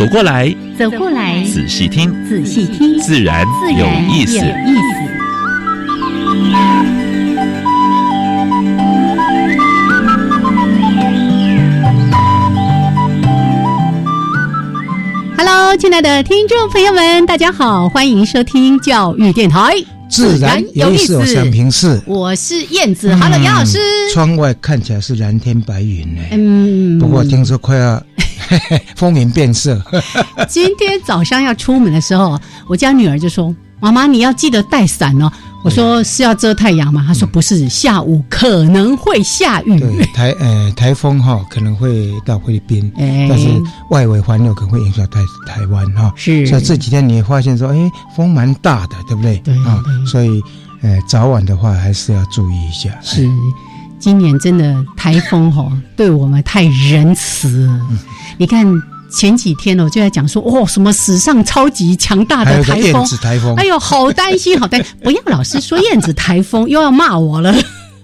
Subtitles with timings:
[0.00, 3.44] 走过来，走过来，仔细听，仔细听，自然
[3.76, 4.40] 有意思。
[15.36, 19.74] Hello，亲爱的听众朋友们，大家好，欢迎收听教育电台，
[20.08, 21.18] 自然有意思。
[21.18, 23.14] 我是平视，我是燕子。
[23.16, 23.78] Hello，杨老师。
[24.14, 28.02] 窗外看起来是蓝天白云呢，嗯，不过听说快要
[28.96, 29.80] 风云变色。
[30.48, 35.30] 今天早上要出门的时候，我家女儿就说：“妈妈，你要记得带伞哦。”
[35.62, 37.04] 我说是要遮太阳吗？
[37.06, 39.78] 她说不是，下午可能会下雨。
[39.78, 42.90] 对， 台呃台风哈可能会到菲律宾，
[43.28, 43.46] 但是
[43.90, 46.10] 外围环流可能会影响台台湾哈。
[46.16, 47.76] 是，所以这几天你也发现说，哎，
[48.16, 49.36] 风蛮大的，对不对？
[49.44, 50.40] 对啊，所以
[50.80, 52.88] 呃早晚的话还是要注意一下。
[53.02, 53.28] 是，
[54.00, 57.80] 今年真的台风哦对我们太仁慈了。
[58.38, 58.66] 你看。
[59.12, 67.52] 前几天呢，我就在讲说，哦，什么史上超级强大的台风，台风，哎呦，好担心，好担，不要老是说燕子台风，又要骂我了。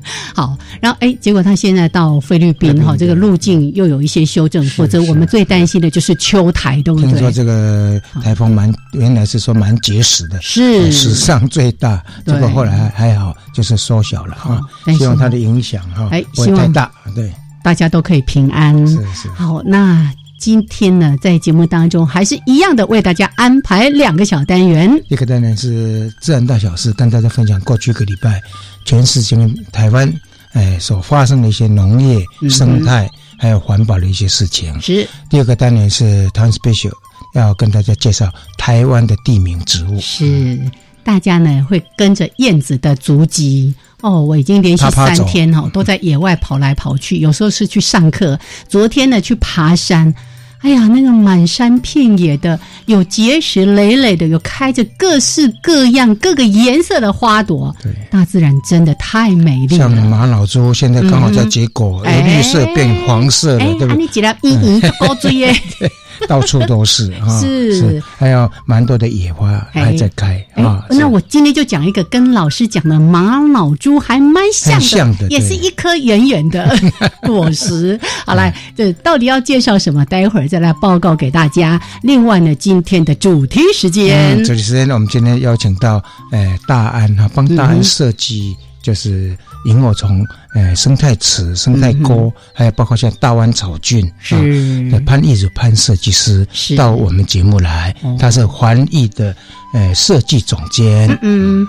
[0.34, 7.10] 好，然后哎，结果他现在到菲律宾哈，这个路径又有一些修正，否则我们最担心的就是秋台，对不对？
[7.10, 14.60] 听说这个台风蛮，原来是说蛮结实的，是史上最大，结果后来还还好，就是缩小了哈。
[14.98, 18.86] 希望它的影响哈，哎，不会太大，对，大家都可以平安。
[18.86, 19.28] 是是。
[19.34, 20.12] 好，那。
[20.38, 24.90] 今天呢，在节目当中还是一样的，为大家安排两个小单元。
[25.08, 28.40] 一个单元是自然大小事，跟大家分享过去一个礼拜
[28.84, 29.36] 全世界
[29.72, 30.12] 台湾
[30.52, 34.78] 哎所发生的一些农业、生态还有环保的一些事情。
[34.80, 35.08] 是。
[35.30, 36.92] 第二个单元是 Town Special，
[37.34, 39.98] 要跟大家介绍台湾的地名植物。
[40.00, 40.60] 是。
[41.02, 50.14] 大家呢会跟着燕子的足迹哦，我已经连续三天哦都在野外跑来跑去，有时候是去上课，昨天呢去爬山，
[50.60, 59.88] 哎呀，那个满山遍野的，有结实累累的，有开着各式各样各个颜色的花朵，对，大自然真的太美丽了。
[59.88, 63.96] 像玛瑙珠现在刚好在结果，由绿色变黄色的，对不对？
[63.96, 65.54] 你几粒莹莹高追耶。
[66.28, 70.84] 到处都是 啊，是，还有蛮多的野花还在开啊。
[70.90, 74.80] 那我今天就讲一个跟老师讲的玛瑙珠还蛮像
[75.18, 76.76] 的，也是一颗圆圆的
[77.22, 77.98] 果实。
[78.24, 80.04] 好来，这到底要介绍什么？
[80.06, 81.80] 待会儿再来报告给大家。
[82.02, 86.02] 另外呢，今天的主题时间，主题时间呢，我们今天邀请到
[86.32, 88.56] 呃大安哈，帮大安设计。
[88.82, 90.24] 就是萤火虫，
[90.56, 99.36] 呃，生态池、生态沟，还有包括像大湾草郡啊，潘艺如潘设计师到我们节目来，他是环艺的
[99.74, 101.18] 呃设计总监。
[101.20, 101.66] 嗯，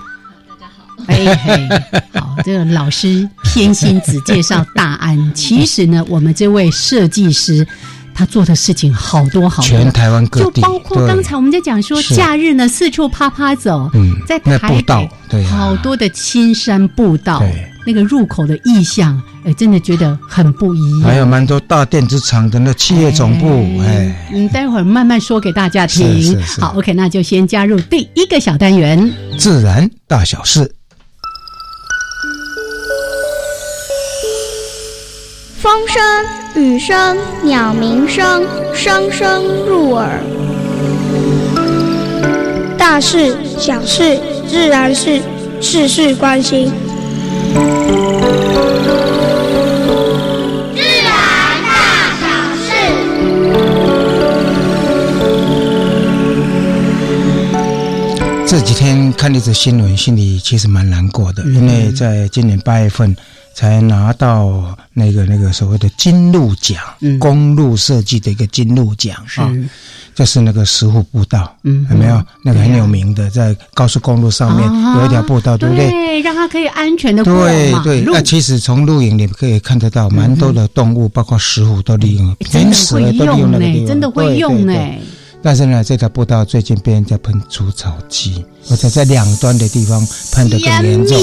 [0.48, 1.84] 大家好，哎，
[2.18, 7.68] 好，这个老师偏心只介绍大安，其实呢，我们这位设计师。
[8.18, 13.92] 他做的事情好多好多，全台湾各地，就包括刚才我们在讲说，假日呢四处趴趴走，
[14.28, 14.84] 在台北
[15.46, 17.44] 好多的青山步道，
[17.86, 21.02] 那个入口的意象，哎，真的觉得很不一样。
[21.08, 26.42] 还有蛮多大电子厂的那企业总部，哎，嗯，待会儿慢慢说给大家听。
[26.60, 30.74] 好，OK，那就先加入第一个小单元，自然大小事。
[35.60, 36.02] 风声、
[36.58, 40.20] 雨声、鸟鸣声，声声入耳。
[42.76, 44.20] 大事、小事、
[44.50, 45.22] 自然事，
[45.62, 46.72] 事事关心。
[50.74, 51.14] 自然
[51.64, 51.70] 大
[52.22, 52.26] 小
[52.58, 52.66] 事。
[58.48, 63.16] 这几天看那则新闻，心里其实蛮难过的，因为在今年八月份。
[63.58, 66.78] 才拿到那个那个所谓的金鹿奖，
[67.20, 69.52] 公路设计的一个金鹿奖啊，
[70.14, 71.84] 就是那个石虎步道，嗯。
[71.90, 72.24] 有没有？
[72.44, 75.90] 那个很有名的，在高速公路上面有一条步道，对不对？
[75.90, 84.74] 对，让它可以安全的过对对，那其实从录影你们可以看得到，蛮多的动物，包括石虎都利用，真的会用呢，真的会用呢。
[85.42, 91.18] 但是呢，这条步道最近被人家喷除草剂，而且在两端的地方喷得更严重。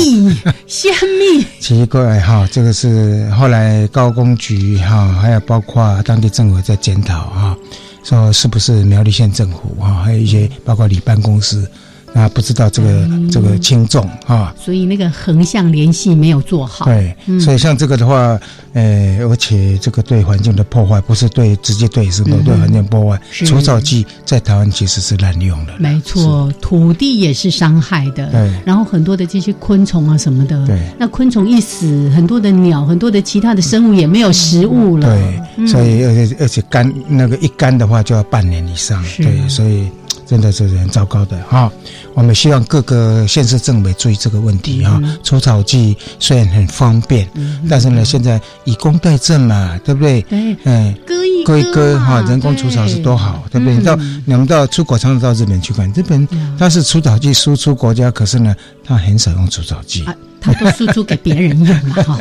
[0.67, 7.57] 鲜蜜，奇怪哈，这个是后来高工局哈，还有包括当地政府在检讨哈，
[8.03, 11.69] 说是不是苗栗县政府哈，还有一些包括里办公司。
[12.15, 16.85] 啊，不知道这个这个轻重啊，所以那个横向联系没有做好。
[16.85, 18.39] 对，所以像这个的话，
[18.73, 25.73] 呃，而且这个对环境的破坏，不是对直接对什么对环境破坏，除草剂在台湾其实是滥用的。
[25.79, 28.27] 没错，土地也是伤害的。
[28.31, 35.19] 对，然后很多的这些昆虫啊什么的，对，那昆虫一死，很多的鸟，很多的其他的生物也没有食物了。
[35.57, 39.05] 对，所以而且而且干那个一干的话就要半年以上。
[39.17, 39.89] 对，所以。
[40.27, 41.71] 真的是很糟糕的哈，
[42.15, 45.03] 我们希望各个县市政委注意这个问题哈。
[45.23, 47.29] 除草剂虽然很方便，
[47.69, 50.23] 但是呢，现在以工代政嘛，对不对？
[50.23, 53.83] 对，嗯，割一割一割哈，人工除草是多好，对不对？
[53.83, 56.27] 到你们到出国常常到日本去看，日本
[56.57, 60.05] 它是除草剂输出国家，可是呢，它很少用除草剂，
[60.41, 62.21] 它都输出给别人用了 哈。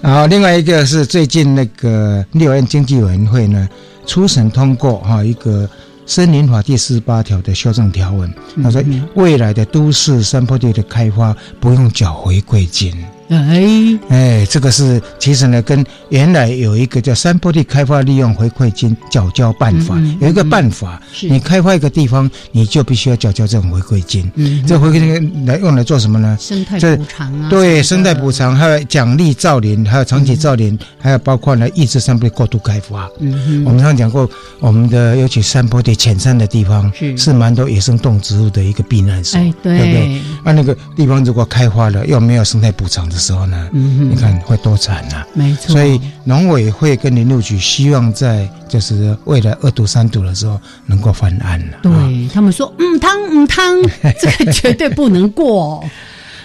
[0.00, 3.68] 然后另外一个是最近那个六院经济委员会呢，
[4.06, 5.68] 初审通过哈一个。
[6.08, 8.32] 森林法第四十八条的修正条文，
[8.62, 8.82] 他说
[9.14, 12.94] 未来的都市山坡地的开发不用缴回馈金。
[13.28, 24.30] 哎哎，这个是其实呢，跟原来有一个叫山坡地开发利用回馈金缴交办法有一个办法，你开发一个地方，你就必须要缴交这种回馈金。
[24.36, 26.36] 嗯，这回馈金来用来做什么呢？
[26.40, 33.08] 生态补偿啊，对，生态补偿，还有奖励造林，还有长期造林，还有包括呢抑制山坡地过度开发。
[33.20, 34.28] 嗯我们刚讲过，
[34.60, 40.22] 我们的尤其山坡地浅山的地方是是蛮多野生动植物的一个避难所，对不对？
[40.44, 43.17] 啊，那个地方如果开发了，又没有生态补偿的。
[43.18, 45.24] 时候呢，你看会多惨呐！
[45.34, 51.78] 没错，所以农委会跟林路局希望在就是未来二度三度的时候能够翻案了。
[51.82, 53.76] 对他们说，嗯汤嗯汤，
[54.20, 55.84] 这个绝对不能过。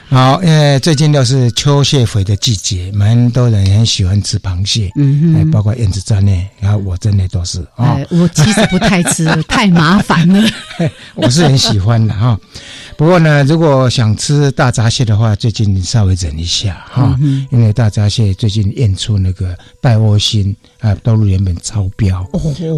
[0.10, 7.98] 好，因为最近又是秋蟹肥的季节，蛮多人很喜欢吃螃蟹，嗯哼，包括燕子在内，然后我真的都是啊。
[8.12, 10.48] 我其实不太吃， 太麻烦了。
[11.16, 12.38] 我是很喜欢的哈。
[13.03, 17.19] 不过呢，如果想吃大闸蟹的话，最近稍微忍一下哈，
[17.51, 22.25] 因为大闸蟹最近验出那个带窝心啊，道路原本超标，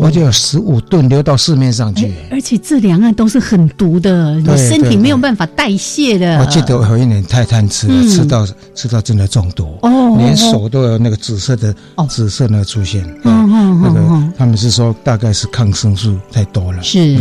[0.02, 2.12] 我就有十五吨流到市面上去。
[2.32, 6.40] 而且这两样都是很毒的，你身体没有办法代谢的。
[6.40, 11.76] 我记得我有一年太贪吃了，吃到吃到真的中毒，哦连手都有那个紫色的
[12.10, 13.06] 紫色那个出现。
[13.24, 16.82] 那个他们是说大概是抗生素太多了。
[16.82, 17.16] 是。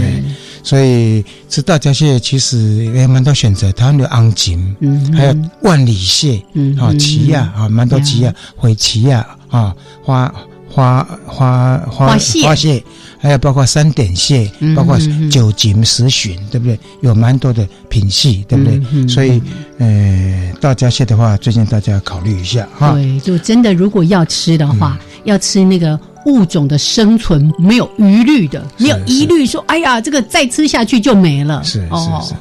[0.64, 10.34] 所以吃大闸蟹其实也蛮多选择，它有昂锦，嗯，还有万里蟹，嗯，啊，奇亚啊，蛮多奇亚，灰奇亚啊，花
[10.66, 12.82] 花花花蟹，花蟹，
[13.18, 14.98] 还有包括三点蟹，包括
[15.30, 16.80] 九锦十旬，对不对？
[17.02, 19.06] 有蛮多的品系，对不对？
[19.06, 19.42] 所以，
[19.78, 22.92] 呃，大闸蟹的话，最近大家考虑一下哈。
[22.92, 26.00] 对，就真的如果要吃的话，要吃那个。
[26.26, 31.62] 物种的生存没有疑虑的，没有疑虑说，哎呀，这个再吃下去就没了。
[31.64, 32.34] 是是是。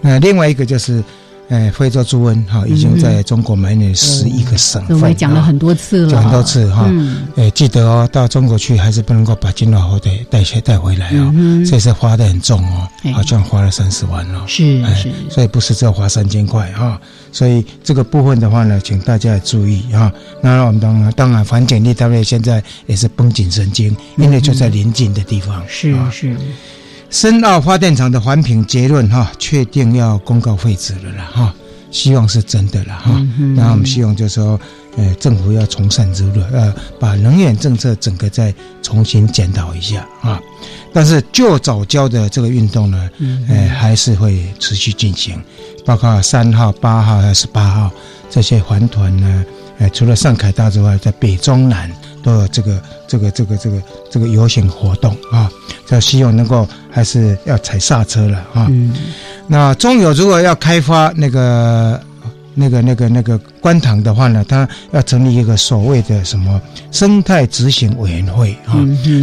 [0.00, 1.02] 那另外一个就是。
[1.50, 5.00] 哎，非洲猪瘟哈，已经在中国蔓延十一个省份。
[5.00, 6.88] 我也讲了很多次了，讲很多次哈。
[7.34, 11.34] 哎，记得哦，到中国去还是不能够把金老虎带带去带回来哦。
[11.68, 14.44] 这次花的很重哦，好像花了三十万哦。
[14.46, 17.00] 是是，所以不是只有花三千块哈。
[17.32, 20.12] 所以这个部分的话呢，请大家注意哈。
[20.40, 25.60] 那我们当然当然，反检力单位现在也是绷紧神经，因为就在临近的地方。
[25.66, 26.36] 是是。
[27.10, 31.54] 深澳发电厂的环评结论哈，确定要公告废止了啦哈，
[31.90, 33.10] 希望是真的了哈。
[33.56, 34.58] 然后我们希望就是说，
[34.96, 40.40] 呃，政府要从善如流，呃，把能源政策整个再重新检讨一下啊。
[40.92, 43.10] 但是旧早教的这个运动呢，
[43.48, 45.42] 呃，还是会持续进行，
[45.84, 47.90] 包括三号、八号还是八号
[48.30, 49.44] 这些环团呢，
[49.80, 51.90] 呃，除了上凯大之外，在北中南。
[52.22, 55.50] 都有这个这个这个这个这个游行活动啊，
[55.86, 58.70] 就希望能够还是要踩刹车了啊。
[59.46, 62.00] 那中油如果要开发那个
[62.54, 66.60] 那个那个那个观塘的话呢，他要成立一个所谓的什么
[66.90, 68.76] 生态执行委员会啊。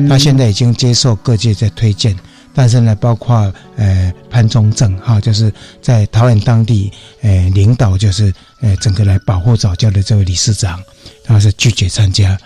[0.09, 2.17] 他现在已经接受各界在推荐，
[2.53, 10.81] 但是呢，包括呃潘宗正哈，就是在桃园当地呃领导，就是呃整个来保护早教的这位理事长，
[11.23, 12.37] 他是拒绝参加。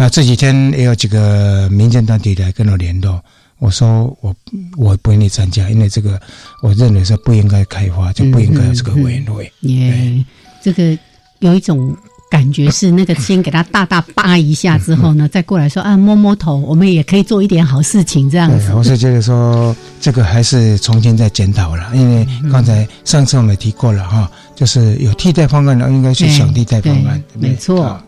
[0.00, 3.22] 那这几天也有几个民间团体来跟我联络，
[3.58, 4.34] 我说我
[4.78, 6.18] 我不愿意参加，因为这个
[6.62, 9.52] 我认为是不应该开发，就不应该有这个委员会。
[9.60, 10.24] 耶，
[10.62, 10.96] 这个
[11.40, 11.94] 有一种
[12.30, 18.72] 感觉是那个先给他大大扒一下之后呢，再过来说啊摸摸头，我们也可以做一点好事情这样子。
[18.72, 28.00] 我是觉得说这个还是重新再检讨了，因为刚才上次我们提过了哈，就是有替代方案的，应该是想替代方案，没错。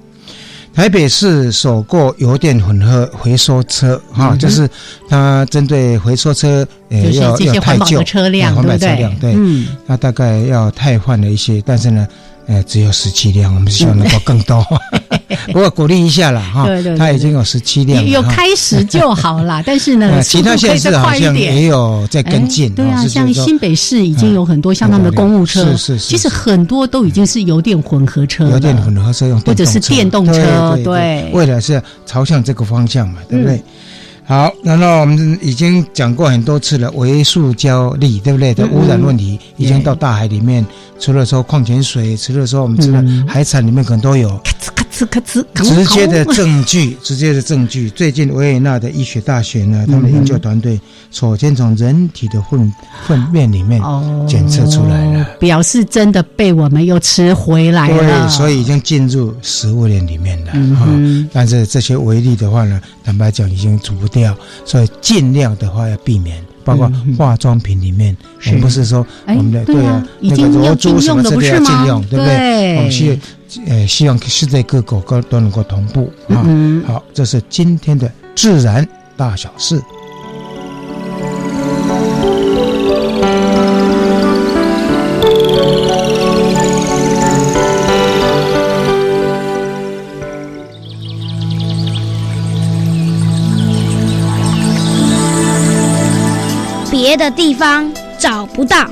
[0.74, 4.68] 台北市首个油电混合回收车哈，就是
[5.08, 9.16] 它针对回收车呃要要太旧车辆，对不对？
[9.20, 9.36] 对，
[9.86, 12.06] 它大概要汰换了一些，但是呢。
[12.46, 14.64] 呃，只有十七辆，我们希望能够更多。
[15.52, 16.68] 不过鼓励一下了哈，
[16.98, 19.62] 他已经有十七辆，有开始就好了。
[19.66, 22.72] 但是呢，其他县市好像也有在跟进。
[22.74, 33.62] 对啊，像新北市已经有很多像他们的公务车，是是是，其实很多都已经是油电混合车，油电混合车用，或者是电动车，对，未来是朝向这个方向嘛，对不对？
[34.24, 38.54] 好，然后我们已经讲过很多次了，微塑胶粒，对不对？
[38.54, 40.64] 的污染问题已经到大海里面，
[40.98, 44.40] 除了说矿泉水，除了说我们吃的海产里面可能都有。
[45.06, 47.90] 直接的证据， 直接的证据。
[47.90, 50.80] 最近维也纳的医学大学呢，他们研究团队
[51.10, 52.72] 首先从人体的粪
[53.06, 53.80] 粪便里面
[54.26, 58.26] 检测出来了，表示真的被我们又吃回来了。
[58.26, 60.86] 对，所以已经进入食物链里面了哈。
[61.32, 66.42] 但是这些微粒的话呢，坦白讲已经除不掉，所以尽量的话要避免。
[66.64, 68.16] 包括化妆品里面，
[68.46, 72.76] 我们不是说我们的对啊，那个罗珠什么之类要禁用，对不对？
[72.76, 73.18] 我们需
[73.66, 76.46] 呃希望世界各国都都能够同步啊。
[76.86, 79.80] 好，这是今天的自然大小事。
[97.12, 98.86] 别的地方找不到，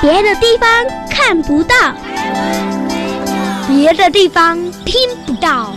[0.00, 0.68] 别的地方
[1.08, 1.94] 看不到，
[3.68, 5.72] 别的地方听不到。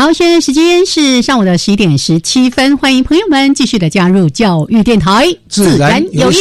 [0.00, 6.36] 好，现在时间是上午的十一点十七分，欢迎朋友们继续的加入教育电台，自然有意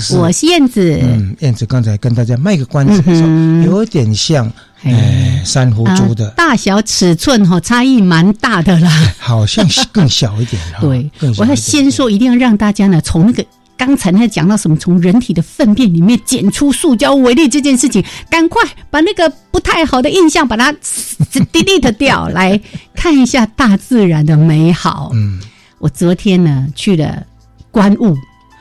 [0.00, 0.16] 思。
[0.16, 3.28] 我是燕子，嗯，燕子刚才跟大家卖个关子的时候，
[3.64, 10.80] 有点像哎珊瑚珠的大小尺寸哈，差异蛮大的啦，好像是更小一点哈。
[10.82, 11.08] 对，
[11.38, 13.44] 我要先说，一定要让大家呢从那个。
[13.76, 14.76] 刚才那讲到什么？
[14.76, 20.72] 从人体的粪便里面检出塑胶微粒这件事情，赶快把那个不太好的印象把它
[21.52, 22.60] delete 掉，来
[22.94, 25.10] 看一下大自然的美好。
[25.14, 25.40] 嗯，
[25.78, 27.22] 我昨天呢去了
[27.70, 28.16] 观雾，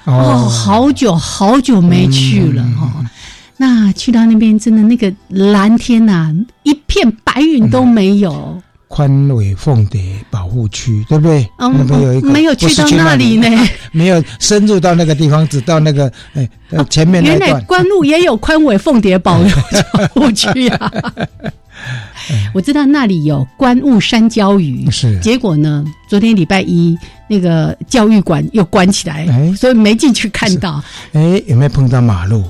[0.05, 3.05] 哦，好久好久没去了哈。
[3.57, 8.59] 那去到那边，真的那个蓝天呐，一片白云都没有。
[8.91, 11.49] 宽尾凤蝶保护区，对不对？
[11.59, 13.47] 嗯，那边有一个，没有去到那里呢，
[13.93, 16.47] 没有深入到那个地方，只到那个哎
[16.89, 17.63] 前面那段。
[17.63, 19.39] 关路也有宽尾凤蝶保
[20.13, 20.91] 护区啊。
[22.53, 25.17] 我知道那里有观雾山椒鱼，是。
[25.21, 26.95] 结果呢，昨天礼拜一
[27.29, 30.83] 那个教育馆又关起来，所以没进去看到。
[31.13, 32.43] 哎，有没有碰到马路？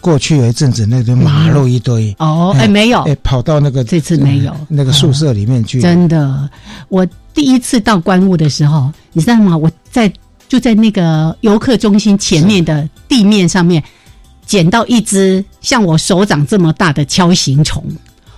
[0.00, 5.80] 过去有一阵子，那个马路一堆哦，哎，没有，哎，跑到那个这次没有那个宿舍里面去。
[5.80, 6.48] 真的，
[6.88, 9.56] 我第一次到观雾的时候，你知道吗？
[9.56, 10.12] 我在
[10.48, 13.82] 就在那个游客中心前面的地面上面
[14.46, 17.84] 捡到一只像我手掌这么大的锹形虫，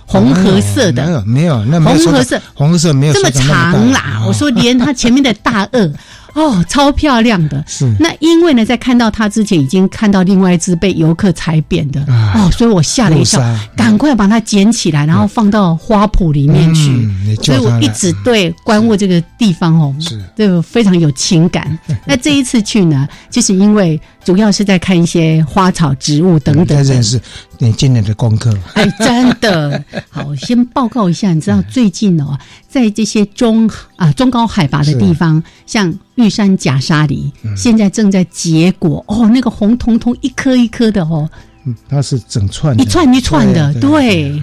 [0.05, 4.23] 红褐色的，没有没有，那红褐色，红褐色没有这么长啦。
[4.27, 5.91] 我说连它前面的大鳄。
[6.33, 7.63] 哦，超漂亮的。
[7.67, 12.01] 是那因为呢，在看到它之前，已经看到另外一只被游客踩扁的
[12.35, 13.41] 哦，所以我吓了一跳，
[13.75, 17.07] 赶快把它捡起来，然后放到花圃里面去。
[17.41, 21.77] 所以我一直对观物这个地方哦，是就非常有情感。
[22.05, 26.83] 那这一次去呢，就是因为主要是在看一些花草植物等等。
[26.83, 27.19] 认识
[27.57, 28.57] 你今年的功课。
[28.73, 32.37] 哎，真的 好，先报告一下，你知道最近哦，
[32.67, 35.93] 在这些中啊中高海拔的地方，像。
[36.15, 41.27] 玉山假沙梨现在正在结果哦，那个红彤彤一颗一颗的哦，
[41.65, 44.39] 嗯，它是整串一串一串的，对，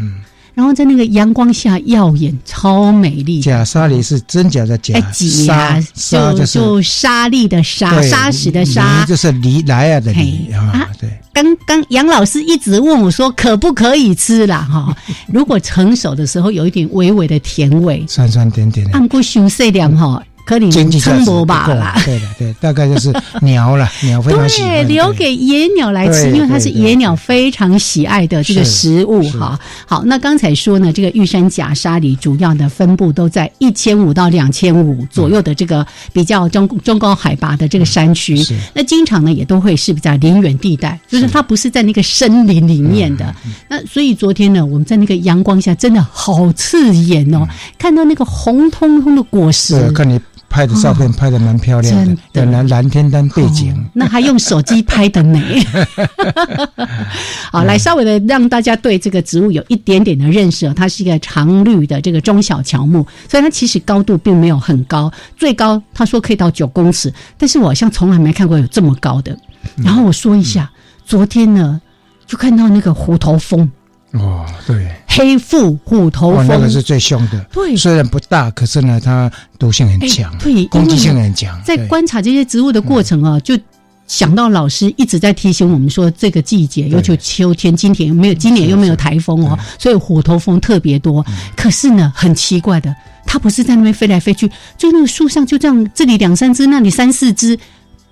[0.55, 3.41] 然后在那个阳光下耀眼，超美丽。
[3.41, 5.81] 假沙梨是真假的假沙，
[6.35, 11.09] 就就沙粒的沙，沙石的沙，就是梨来啊的梨啊，对。
[11.33, 14.67] 刚刚杨老师一直问我说可不可以吃啦？
[14.71, 14.95] 哈，
[15.33, 20.23] 如果成熟的时候有一点微微的甜味，酸酸甜甜的，按过修色量哈。
[20.51, 22.01] 可能称博吧啦。
[22.05, 24.71] 对的，对，大概就是鸟了， 鸟非常喜欢。
[24.71, 29.59] 对，留给野鸟来吃，因为它是野鸟非常喜爱的这个食物哈。
[29.87, 38.45] 好，那刚才说呢，这个玉山假沙梨主要的分布都在一千五到两千五左右的这个比较中中高海拔的这个山区。
[38.75, 43.33] 那经常呢也都会是比较林远地带，就是它不是在那个森林里面的。
[43.69, 47.47] 那所以昨天呢，我们在那个阳光下真的好刺眼哦，
[47.79, 49.91] 看到那个红彤彤的果实。
[49.93, 50.19] 看你。
[50.51, 55.41] 拍的照片拍的蛮漂亮的，本来蓝天当背景，那还用手机拍的呢。
[57.53, 60.75] 好，来稍微的让大家对这个植物有一点点的认识哦。
[60.77, 69.35] 它是一个常绿的这个中小乔木，所以它其实高度并没有很高，最高他说可以到九公尺，但是我好像从来没看过有这么高的。
[69.77, 70.69] 然后我说一下，
[71.07, 71.81] 昨天呢
[72.27, 73.71] 就看到那个虎头蜂。
[74.13, 77.39] 哦，对，黑腹虎头蜂那个是最凶的。
[77.53, 81.61] 对，虽然不大，可是呢，它毒性很强，对，攻击性很强。
[81.65, 83.57] 在观察这些植物的过程啊，就
[84.09, 91.25] 想到老师一直在提醒我们说，这个季节，尤其秋天，今天没有，今年又没有台风哦，所以虎头蜂特别多。
[91.57, 92.93] 可是呢，很奇怪的，
[93.25, 97.57] 它不是在那边飞来飞去，就那个树上就这样，这里两三只，那里三四只。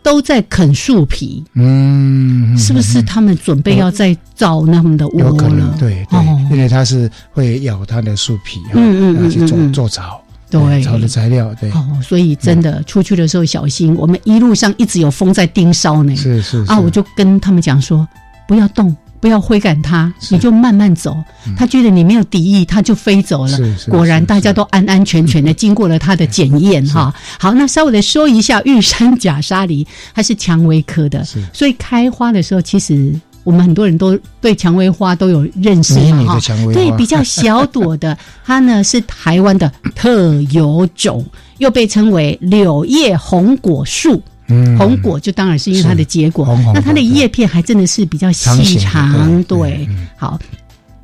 [0.02, 5.76] 都在啃树皮，嗯，是不是他们准备要再造那么的窝了？
[5.78, 6.18] 对对，
[6.50, 11.70] 因为它是会咬它的树皮，嗯嗯嗯，去做做巢，对草的材料，对。
[11.72, 13.94] 哦，所以真的出去的时候小心。
[13.96, 18.06] 我们一路上一直有风在盯梢呢，是是啊，我就跟他们讲说，
[18.46, 18.96] 不要动。
[19.20, 21.16] 不要挥赶它，你就慢慢走。
[21.56, 23.58] 它觉得你没有敌意，它就飞走了。
[23.90, 27.12] 果然，大家都安安全全的 经过了它的检验哈。
[27.38, 33.12] 好，那稍微的说一下，玉山假沙梨它是蔷薇科的，所以开花的时候，其实
[33.44, 35.94] 我们很多人都对蔷薇花都有认识
[36.24, 36.38] 哈。
[36.72, 41.24] 对，比较小朵的， 它呢是台湾的特有种，
[41.58, 44.22] 又被称为柳叶红果树。
[44.78, 49.86] 红果就当然是因为它的结果，那它的叶片还真的是比较细长，对。
[50.16, 50.38] 好，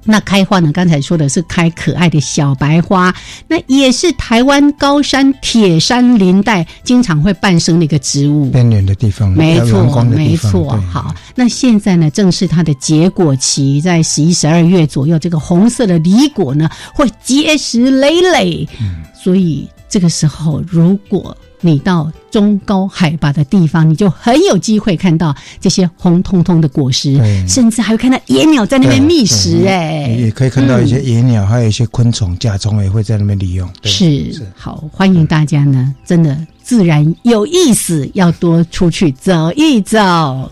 [0.03, 0.73] 那开花呢？
[0.73, 3.15] 刚才说的是开可爱的小白花，
[3.47, 10.79] 那也是台湾高山铁山林带经常会伴生的一个植物，边缘的地方，没错，没错。
[10.91, 18.69] 好，那现在呢，正是它的结果期，在十一、十二月左右，这个红色的梨果呢会结实累累，
[19.15, 21.37] 所以这个时候如果。
[21.65, 29.65] 你到中高海拔的地方，你就很有机会看到这些红彤彤的果实，甚至还会看到野鸟在那边觅食。
[29.67, 33.69] 哎，也可以看到一些野鸟，还有一些昆虫、甲虫也会在那边利用。
[33.83, 40.51] 是，好，欢迎大家呢，真的自然有意思，要多出去走一走。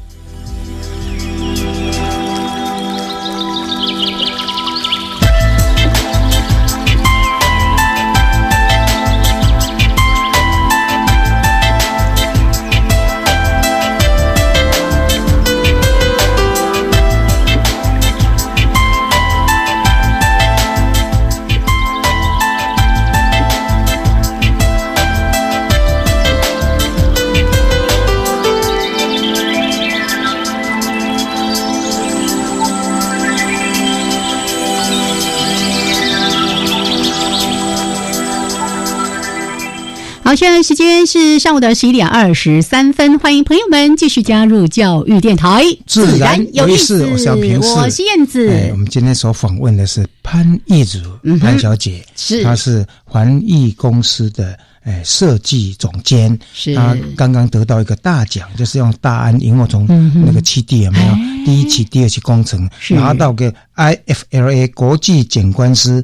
[40.32, 47.04] 好，现在时间是上午的十一点二十三分，欢迎朋友们继续加入教育电台，自然有意思。
[47.04, 48.48] 我是平我是燕子。
[48.70, 50.98] 我们今天所访问的是潘艺祖
[51.38, 52.42] 潘小姐，是。
[52.42, 56.74] 她是环艺公司的哎设计总监，是。
[56.74, 61.14] 她刚刚得到一个大奖，就是用大安萤火虫那个基地有没有？
[61.44, 66.02] 第一期、第二期工程拿到个 IFLA 国际景观师。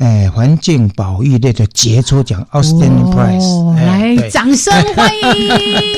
[0.00, 5.50] 哎，环境保育类的杰出奖，Outstanding Prize，来，掌声欢迎！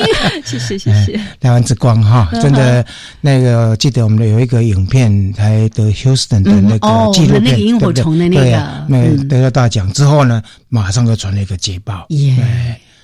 [0.43, 1.17] 谢谢谢谢。
[1.39, 2.85] 台湾之光哈，真的
[3.21, 12.35] 那个记得我们的有一个影片，还得 Houston 的那个纪录片，萤火虫的那个，那得到大奖之后呢，马上就传了一个捷报，耶，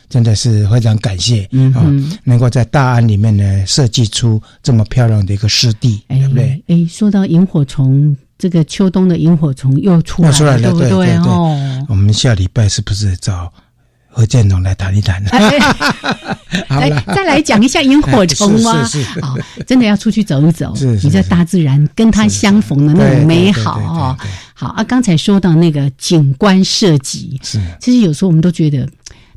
[0.09, 1.43] 真的是非常感谢
[1.75, 1.79] 啊，
[2.25, 6.61] 能够在大安里面呢设计出这么漂亮的一个湿地，对不对？
[6.67, 8.17] 哎，说到萤火虫。
[8.39, 11.15] 这个秋冬的萤火虫又出来了，对不对？
[11.17, 13.51] 哦，我们下礼拜是不是找
[14.07, 15.29] 何建龙来谈一谈呢？
[16.69, 18.71] 来，再来讲一下萤火虫吗？
[19.21, 19.35] 啊，
[19.67, 20.73] 真的要出去走一走，
[21.03, 24.17] 你在大自然跟它相逢的那种美好哦。
[24.53, 28.87] 好啊，刚才说到那个景观设计，是其实有时候我们都觉得，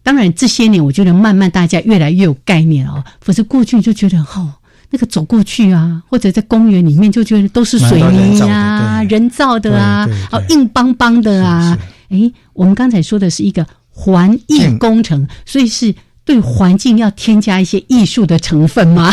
[0.04, 4.52] 当然这些年我觉得慢慢大家越来越有概念哦，否则过去就觉得哦。
[4.92, 11.76] 那个走过去啊，或者在公园里面，就觉得都是水泥啊，人造的啊，好硬邦邦的啊。
[12.11, 15.92] 哎，我们刚才说的是一个环艺工程，所以是。
[16.24, 19.12] 对环境要添加一些艺术的成分吗？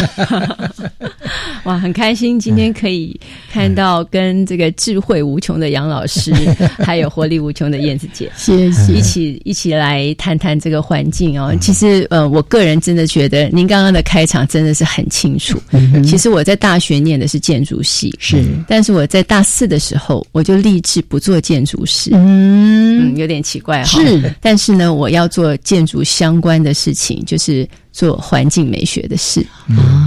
[1.65, 3.19] 哇，很开心今天可以
[3.51, 6.33] 看到跟这个智慧无穷的杨老师，
[6.79, 11.55] 还有活力无穷的燕子姐，谢谢，一起一起来谈谈这个环境哦。
[11.59, 15.59] 其实呃，我个人真的觉得您刚刚的开场真的是很清楚。
[16.03, 23.99] 其实我在大学念的是建筑系，是，但是我在大四的时候我就立志不做建筑师，嗯，有点奇怪哈。
[23.99, 26.98] 是，但是呢，我要做建筑相关的事情。
[27.25, 29.45] 就是做环境美学的事，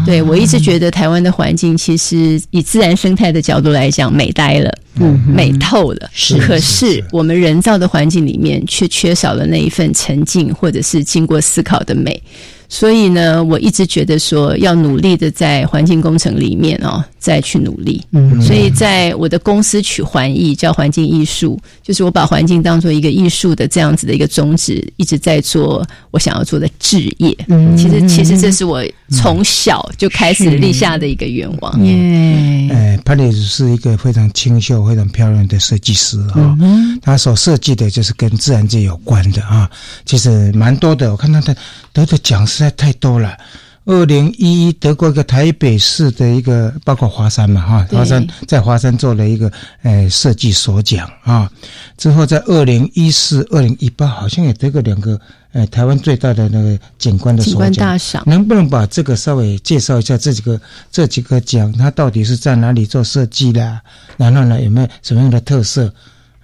[0.05, 6.11] 对我一直觉得台湾的环境其实以自然生态的角度来讲美呆了，嗯，美透了。
[6.13, 12.23] 是，可是我们人造的环境里面却缺少了那一份沉静或者是经过思考的美。
[12.69, 18.05] 所以呢，我一直觉得说要努力的在环境工程里面哦，再去努力。
[18.11, 27.33] 嗯，所以在我的公司取环艺叫环境艺术，就是我把环境当做一个艺术的这样子的一个宗旨，一直在做我想要做的置业。
[27.47, 31.87] 嗯，其实其实这是我从小就开始立下的一个愿望。
[31.87, 36.57] 耶，哎，潘丽是一个非常清秀、非常漂亮的设计师啊。
[36.61, 39.71] 嗯，他所设计的就是跟自然界有关的啊。
[40.05, 41.57] 其实蛮多的，我看他的
[41.93, 43.37] 得的奖实在太多了。
[43.85, 49.51] 二零一一得过一个台北市的一个，包括华山嘛哈，华山在华山做了一个
[49.83, 51.51] 呃设计所奖啊。
[51.97, 55.21] 之后在二零一四、二零一八好像也得过两个
[55.53, 58.23] 呃台湾最大的那个景观的景观大赏。
[58.25, 60.61] 能不能把这个稍微介绍一下这几个
[60.93, 63.81] 这几个奖，它到底是在哪里做设计的？
[64.17, 65.93] 然后呢有没有什么样的特色？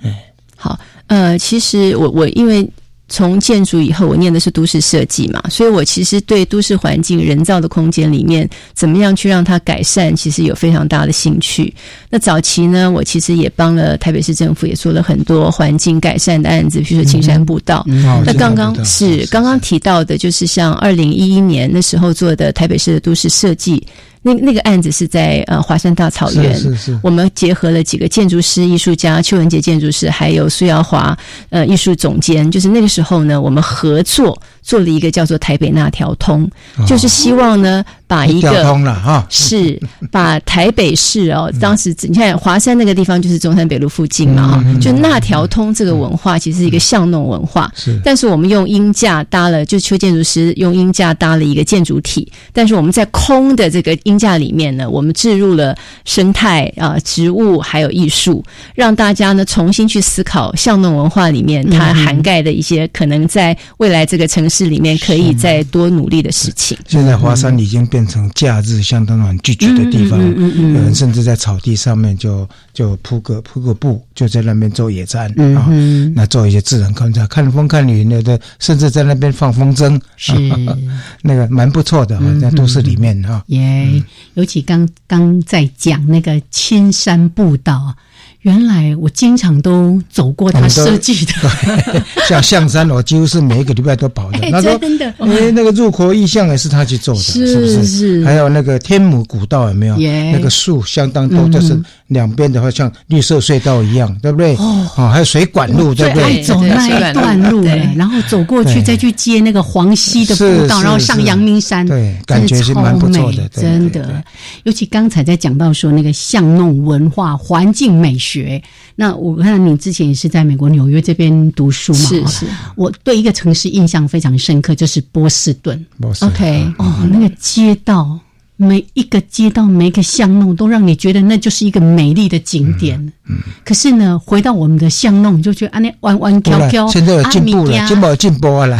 [0.02, 2.68] 哎，好，呃，其实我我因为。
[3.08, 11.72] 从建筑以后，我念的是都市设计嘛，所以我其实对都市环境、人造的空间里面怎么样去让它改善，其实有非常大的兴趣。
[12.10, 17.82] 那早期呢，我其实也帮了台北市政府，也做了很多环境改善的案子，比如说青山步道。
[18.26, 23.82] 那刚刚是刚刚提到的，就是像二零一一年那时候做的台北市的都市设计。
[24.28, 26.98] 那那个案子是在呃华山大草原，是是。
[27.02, 31.16] 我们结合了几个建筑师、艺术家，邱文杰建筑师，还有苏耀华
[31.50, 36.48] 呃艺术总监，就是那个时候呢，我们合作做了一个叫做台北那条通，
[36.86, 48.00] 就是希望呢把一个通了哈，是把台北市哦，当时你看华山那个地方就是中山北路附近嘛哈，就那条通这个文化其实是一个巷弄文化，是。
[48.04, 53.96] 但是我们用鹰架搭了，就邱建筑师用鹰架搭了一个建筑体，但是我们在空的这个。
[54.04, 58.42] 音架里面呢，我们置入了生态啊、植物还有艺术，
[58.74, 66.78] 让大家呢重新去思考巷弄文化里面它涵盖的一些可能在未来这个城市里面可以再多努力的事情。
[66.86, 75.68] 现在华山已经变成假日相当很聚集的地方，嗯嗯有人甚至在草地上面就就铺个铺个布，就在那边做野餐啊，
[76.14, 80.32] 那做一些自然观察，看风看雨，有的甚至在那边放风筝，是
[81.22, 83.42] 那个蛮不错的，在都市里面哈。
[83.48, 84.02] 耶。
[84.34, 87.94] 尤其刚刚在讲那个青山步道。
[88.42, 91.32] 原来我经常都走过他设计的，
[92.28, 94.38] 像象山，我几乎是每一个礼拜都跑的。
[94.50, 97.84] 他说：“真的，哎，那个入口意象也是他去做的，是不是？
[97.84, 98.24] 是。
[98.24, 99.96] 还有那个天母古道有没有？
[99.96, 104.54] 那个树相当多，就是两边的话像绿色隧道一样，对不对？
[104.56, 106.42] 哦，还有水管路，对不对？
[106.44, 107.64] 走那一段路，
[107.96, 114.22] 然后走过去再去接那个黄溪的步道，然后上阳明山，对，感觉是蛮不错的，真的。
[114.62, 118.28] 尤其刚才在讲到说那个巷弄文化、环境美学。
[118.28, 118.62] 学
[118.94, 121.98] 那我看你之前也是在美国纽约这边读书嘛？
[121.98, 125.86] 是是，我对一个城市印象非常深刻，就是波士顿。
[126.20, 128.20] OK，哦，那个街道。
[128.60, 132.98] 每一个街道、每一个巷弄，都让你觉得那就是一个美丽的景点。
[133.28, 138.76] 嗯，可是呢，回到我们的巷弄，就觉得啊，那弯弯翘翘，现在有进步了，进步进步了。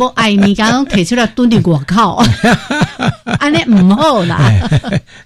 [0.00, 2.14] 我 爱你刚刚提出来蹲的广告，
[3.38, 4.38] 啊，那唔好啦。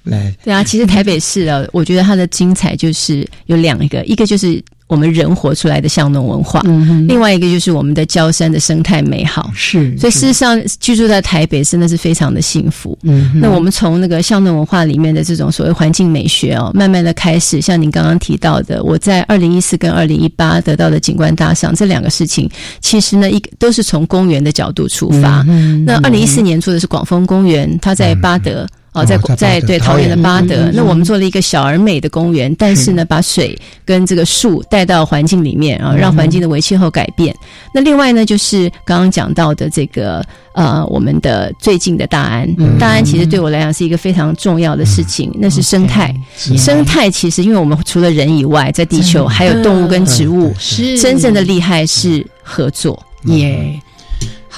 [0.02, 4.62] 来，对啊，其实台北市啊，我觉得它的精彩就是有两个，一个就是。
[4.88, 6.62] 我们人活出来的巷弄文化，
[7.08, 9.50] 另外一个就是我们的焦山的生态美好。
[9.54, 12.96] 是，所以事实上居住在台北真的是非常的幸福。
[13.02, 22.48] 嗯，那我们从那个巷弄文化里面的这种所谓环境美学哦，慢慢的开始，像您刚刚提到的，我在二零一四跟二零一八得到的景观大赏这两个事情，
[22.80, 25.42] 其实呢一个都是从公园的角度出发。
[25.84, 28.66] 那二零一四年做的是广丰公园，它在巴德。
[28.96, 33.54] 哦，在在对桃园的巴德，那我们做了一个小而美的公园，但是呢，把水
[33.84, 37.36] 跟这个树带到环境里面啊，让环境的微气候改变。
[37.74, 46.14] 那另外呢，就是刚刚讲到的这个呃，我们的最近的大安，大安其实对我来讲是一个非常重要的事情，那是生态。
[46.36, 52.98] 生态其实，因为我们除了人以外，在地球还有动物跟植物，是真正的厉害是合作。
[53.24, 53.78] 耶。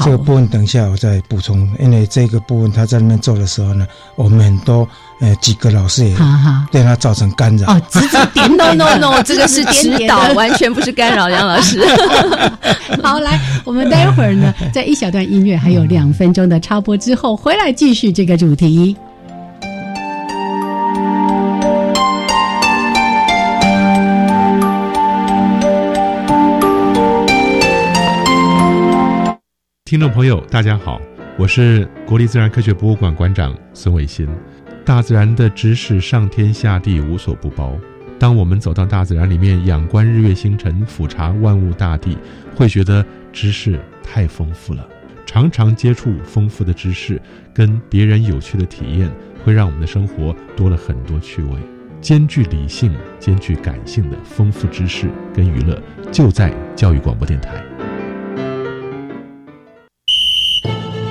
[0.04, 4.88] 这个部分等一下我再补充，因为这个部分他在那边做的时候呢，我们很多
[5.20, 6.16] 呃几个老师也
[6.70, 7.72] 对他造成干扰。
[7.72, 11.82] 哦，指指点 no no no，这个是指导， 完全不是干扰，杨老师。
[13.02, 18.96] 好，来，我们待会儿呢，在一小段音乐还有两分钟的插播之后，回来继续这个主题。
[29.88, 31.00] 听众朋友，大家好，
[31.38, 34.28] 我是国立自然科学博物馆馆长孙伟新。
[34.84, 37.74] 大自然的知识上天下地无所不包。
[38.18, 42.18] 当我们走到大自然里面，仰观日月星辰，俯察万物大地，
[42.54, 44.86] 会觉得知识太丰富了。
[45.24, 47.18] 常常接触丰富的知识，
[47.54, 49.10] 跟别人有趣的体验，
[49.42, 51.52] 会让我们的生活多了很多趣味。
[52.02, 57.64] 兼具理性、兼具感性的丰富知识跟娱乐，就在教育广播电台。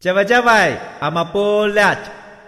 [0.00, 1.94] 加外加外，阿玛波拉，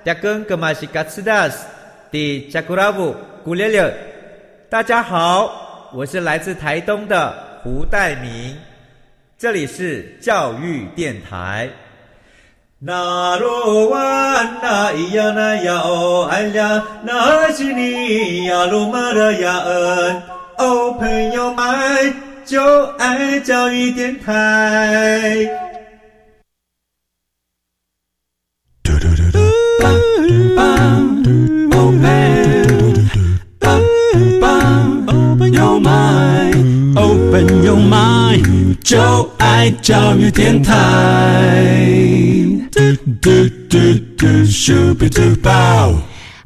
[0.07, 1.67] 扎根格玛西卡斯达斯，
[2.11, 3.95] 的加古拉布古列列。
[4.71, 8.57] 大家好，我是来自台东的胡代明，
[9.37, 11.69] 这里是教育电台。
[12.79, 20.23] 那罗哇那咿呀那呀哦哎呀，那是你呀鲁玛的呀恩，
[20.57, 22.15] 哦朋友们
[22.47, 25.47] 就爱教育电台。
[36.95, 38.99] Open your mind，就
[39.39, 40.73] 爱教育电台。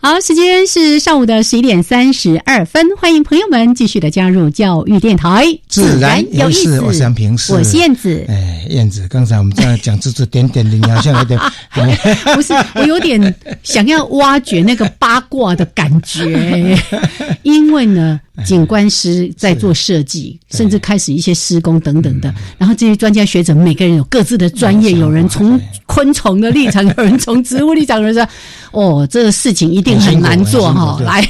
[0.06, 6.80] 好，时间是上午的十一点三十二分，欢迎朋友们继续的加入教育电台，自然有意思。
[6.80, 8.24] 我是杨平，我是燕子。
[8.28, 11.36] 哎，燕子，刚才我们这样讲，指指点点的，你好像有点
[12.36, 16.78] 不是，我有点想要挖掘那个八卦的感觉，
[17.42, 18.20] 因为呢。
[18.44, 22.32] 景观师在做设计，甚至开始一些施工等等的。
[22.58, 28.26] 然后这些专家学者每个人有各自的专业，有人从昆虫的立场， 有人从植物立场，有人说
[28.72, 31.26] ：“哦，这个事情一定很难做哈。”来，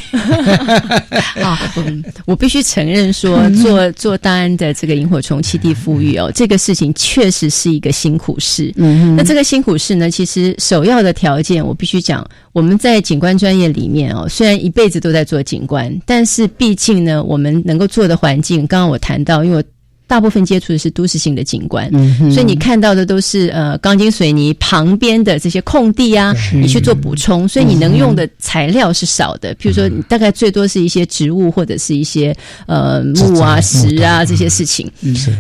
[1.42, 1.60] 啊，
[2.26, 8.72] 我必须承认说，做做大安的这个萤火虫栖地富裕哦，这个事情确实是一个辛苦事。
[8.76, 16.95] 嗯，那这个辛苦事呢，其实首要的条件，我必须讲，我们在景观专业里面哦，虽然一辈子都在做景观，但是毕竟。
[17.04, 19.62] 呢，我们能够做的环境，刚刚我谈到，因为我。
[20.08, 29.52] 大部分接触的是都市性的景观，嗯所以你看到的都是呃钢筋水泥旁边的这些空地啊，你去做补充，所以你能用的材料是少的。
[29.56, 32.32] 譬如说，大概最多是一些植物或者是一些
[32.68, 34.88] 呃木啊石啊这些事情。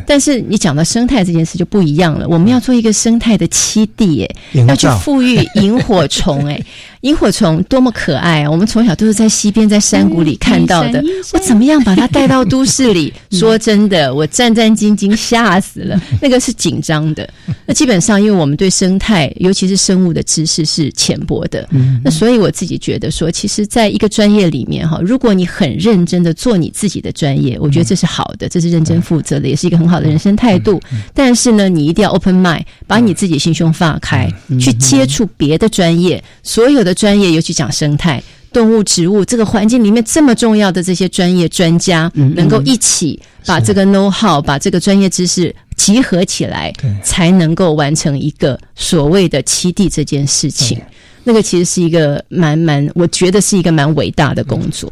[0.04, 0.40] 但是。
[0.40, 6.60] 你讲到生态这件事就不一样了，我们要做一个生态的栖地，哎，要去富裕萤火虫，哎，
[7.02, 8.50] 萤火虫多么可爱啊！
[8.50, 11.00] 我们从小都是在溪边、在山谷里看到的，
[11.32, 13.12] 我怎么样把它带到都市里？
[13.30, 14.56] 说真的，我战。
[14.56, 16.00] 战兢兢，吓死了。
[16.18, 17.28] 那个是紧张的。
[17.66, 21.68] 那基本上，因为我们对生态，尤其是生物的知识是浅薄的。
[22.02, 30.80] 那所以我自己觉得说，其实在一个专业里面哈，如果你很认真的做你自己的专业，我觉得这是好的，这是认真负责的，也是一个很好的人生态度。
[31.12, 38.20] 但是呢，你一定要 open mind，把你自己心胸放开，去接触别的专业，所有的专业，尤其讲生态。
[38.52, 50.80] 动物、植物这个环境里面这么重要的这些专业专家，能够一起把这个 know how、把这个专业知识集合起来，才能够完成一个所谓的七地这件事情。
[51.22, 54.90] 那个其实是一个蛮蛮，我觉得是一个蛮伟大的工作。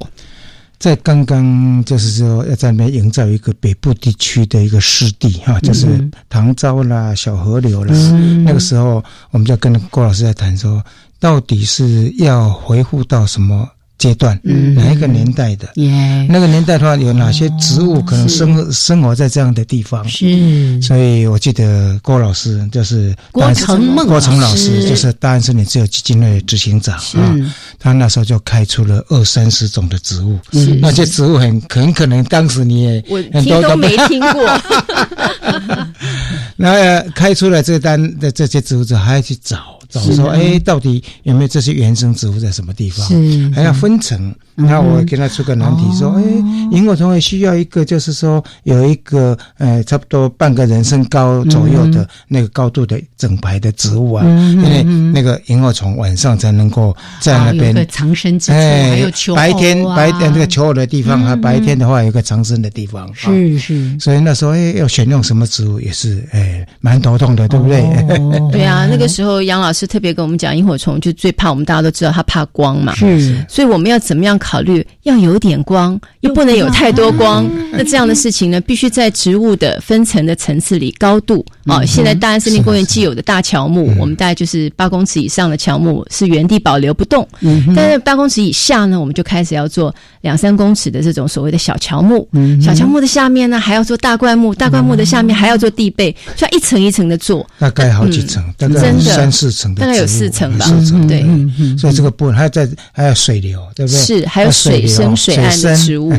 [0.78, 5.86] 在刚刚就是说要在那边营造一个北部地区的一个湿地哈，就是
[6.28, 7.94] 唐昭啦、小河流啦，
[8.44, 10.84] 那个时候我们就跟郭老师在谈说，
[11.24, 13.66] 到底是要回复到什么？
[13.96, 15.66] 阶段，嗯，哪一个年代的？
[15.76, 20.06] 耶，那个年代的话，有哪些植物可能生生活在这样的地方？
[20.06, 27.34] 是，所以我记得郭老师就是郭成梦，郭成老师就是大安森林自由基金会执行长啊。
[27.78, 30.38] 他那时候就开出了二三十种的植物，
[30.82, 34.60] 那些植物很很可能当时你也我听都没 听过。
[36.56, 40.00] 那开出来这单的这些植物之后，还要去找找。
[40.00, 43.06] 说哎，到底有没有这些原生植物在什么地方？
[43.52, 44.34] 还要分层。
[44.56, 46.22] 那我给他出个难题，说哎，
[46.70, 63.12] 萤火虫也需要一个，就是说有一个呃，差不多半个人身高左右的那个高度的整排的植物啊，因为那个萤火虫晚上才能够在那边藏身之处，还有求白天白天那个求偶的地方，还白天的话有一个藏身的地方。
[63.12, 63.98] 是是。
[63.98, 66.43] 所以那时候哎，要选用什么植物也是哎，
[66.80, 67.82] 蛮头痛的，对不对？
[68.52, 69.84] 对啊，那个时候杨老师。
[69.94, 74.84] 特别跟我们讲，萤火虫就最怕，我们大家都知道它怕光嘛，是，所以我们要怎么样考虑？
[75.04, 77.48] 要有点光，又不能有太多光。
[77.70, 81.84] 那这样的事情呢，必须在植物的分层的层次里，高度啊。
[81.84, 87.28] 现在大安森林公园既有的大乔木，我们大概就是八公尺以上的乔木是原地保留不动，
[87.76, 92.26] 但是八公尺以下呢，我们就开始要做两三公尺的这种所谓的小乔木。
[92.60, 99.74] 小乔木的下面呢，还要做大灌木，大灌木的下面还要做地背，就要一层一层的做，大概好几层，大概三四层。
[99.74, 100.66] 大概有四层吧，
[101.08, 101.24] 对，
[101.76, 104.00] 所以这个部分还要在还有水流，对不对？
[104.00, 106.12] 是，还有水深水岸的植物。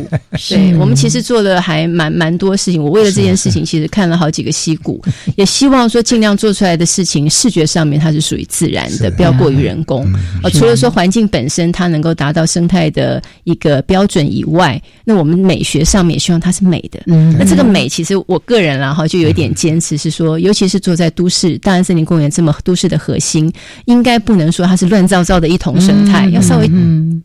[0.48, 2.82] 对，我们其实做了还蛮蛮多事情。
[2.82, 5.02] 我为了这件事情，其实看了好几个溪谷，
[5.36, 10.06] 也希望说尽量做出来的事情，视觉上面它是属于自然的，不要过于人工。
[10.42, 17.00] 呃，除了说环境本身它能够达到生态的一个标准以外，那我们美学上面也希望它是美的。
[17.06, 23.52] 嗯，那这个美，其实我个人然后，就有一点坚持是说，尤其是坐在都市大安森林公园这么都市的核心。
[23.84, 26.70] 应该不能说它是乱糟糟的一桶生态，要稍微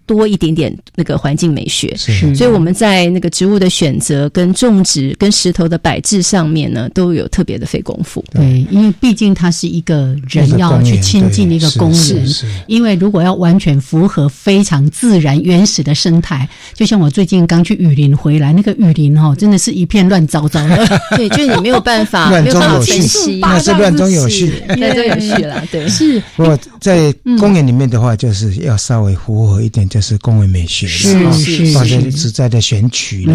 [0.06, 1.94] 多一点点那个环境美学。
[1.96, 8.24] 是，所以我们在那个植物的选择、跟种植、跟石头的摆置上面呢，都有特别的费功夫。
[8.32, 12.26] 对，因为毕竟它是一个人要去亲近的一个公园。
[12.68, 21.00] 因为如果要完全符合非常自然原始的生态，就像我最近刚去雨林回来，那个雨林哈，真的是一片乱糟糟的。
[21.18, 25.64] 对，就是你没有办法，乱中有序，那是乱中有序，乱中有序了。
[25.72, 26.22] 对，是。
[26.36, 33.34] 如果在公园里面的话，就是要稍微符合一点，就是公园美学了，是是，或者植栽的选取了，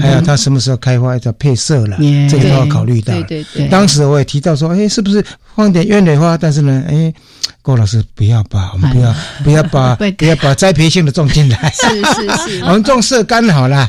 [0.00, 1.96] 还有它什么时候开花的配色了，
[2.30, 3.14] 这个都要考虑到。
[3.14, 3.68] 对对对。
[3.68, 5.24] 当时我也提到说，哎，是不是
[5.54, 6.36] 放点鸢尾花？
[6.36, 7.12] 但是呢，哎。
[7.68, 13.86] 郭老师，不要把我们不要不要把 不要把栽培性的种进来，是是是， 我们种色干好了。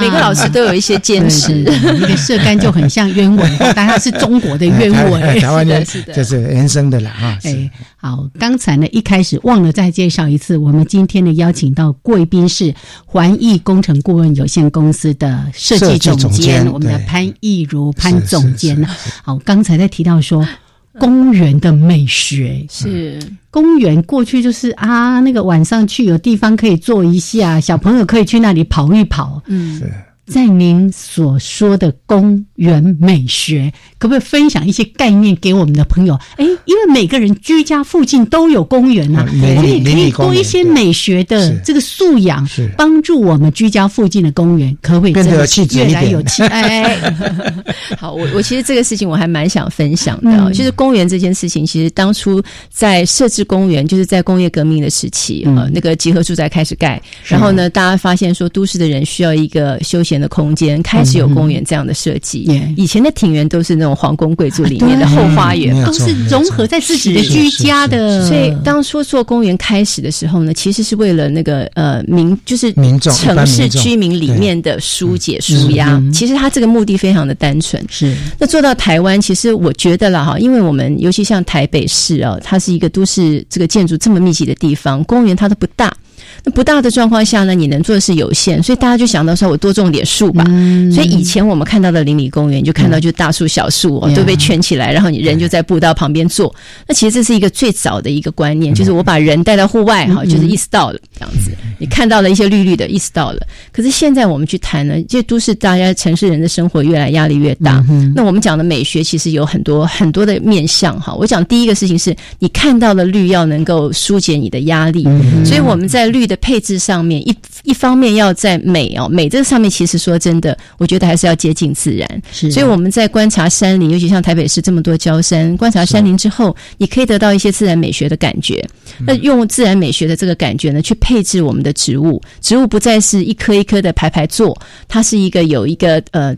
[0.00, 1.52] 每个老师都有一些坚持，
[2.00, 7.38] 那个色干就很像鸢尾，但它是中国的鸢尾，台湾的，这是原生的了哈。
[7.42, 18.88] 哎，好，刚才呢一开始忘了再介绍一次，我们今天呢邀请到贵宾是环艺工程顾问有限公司的设计总监，我们的潘艺如潘总监呢。
[19.22, 20.48] 好，刚才在提到说。
[20.98, 23.18] 公园的美学是。
[23.50, 29.80] 公园，过去就是啊，那个晚上去有地方可以坐一下，小朋友可以去那里跑一跑，嗯。
[30.26, 36.18] 在您所说的公园美学，可不可以分享一些概念给我们的朋友？
[36.36, 46.42] 哎，因为每个人居家附近都有公园呐，我们也可以多一些美学的这个素养，帮助我们居家附近的公园，可不可以变得有气质越来有气？
[46.48, 46.98] 哎，
[47.98, 60.13] 好，我我其实这个事情我还蛮想分享的，就是公园这件事情，其实当初在设置公园，就是在工业革命的时期，呃，那个集合住宅开始盖，然后呢，大家发现说，都市的人需要一个休闲。
[60.20, 68.26] 的空间开始有公园这样的设计，以前的庭园都是那种皇宫贵族里面的后花园，都是融合在自己的居家的。
[68.28, 76.02] 所以当初做公园开始的时候呢，其实是为了那个呃民，就是民众城市居民里面的疏解疏压。
[76.12, 77.84] 其实它这个目的非常的单纯。
[77.88, 78.14] 是。
[78.38, 85.94] 那做到台湾，其实我觉得了哈，因为我们尤其像台北市啊，它是一个都市这个建筑这么密集的地方，公园它都不大。
[86.42, 90.44] 那不大的状况下呢，你能做的是有限，所以大家就想到说，我多种点树吧。
[90.92, 96.54] 所以以前我们看到的邻里公园，就看到就大树小树哦，都被圈起来，然后你人就在步道旁边坐。
[96.88, 101.52] 那其实这是一个最早的一个观念，就是我把人带到户外哈，就是意识到了这样子。
[101.78, 103.40] 你看到了一些绿绿的，意识到了。
[103.72, 107.84] 可是现在我们去谈呢，这都是大家城市人的生活越来压力越大。
[108.14, 111.14] 那我们讲的美学其实有很多很多的面向哈。
[111.14, 115.04] 我讲第一个事情是你看到了绿要能够疏解你的压力，
[115.44, 116.34] 所以我们在绿的。
[116.44, 122.22] 配置上面一一方面要在美哦，美这个上面，其实说真的，我觉得还是要接近自然。
[122.32, 128.62] 是，所以我们在观察山林，尤其像台北市这么多郊山，观察山林之后，你可以得到一些自然美学的感觉。
[129.06, 136.36] 那用自然美学的这个感觉呢，去配置我们的植物，植物不再是一颗一颗的排排坐，它是一个有一个呃。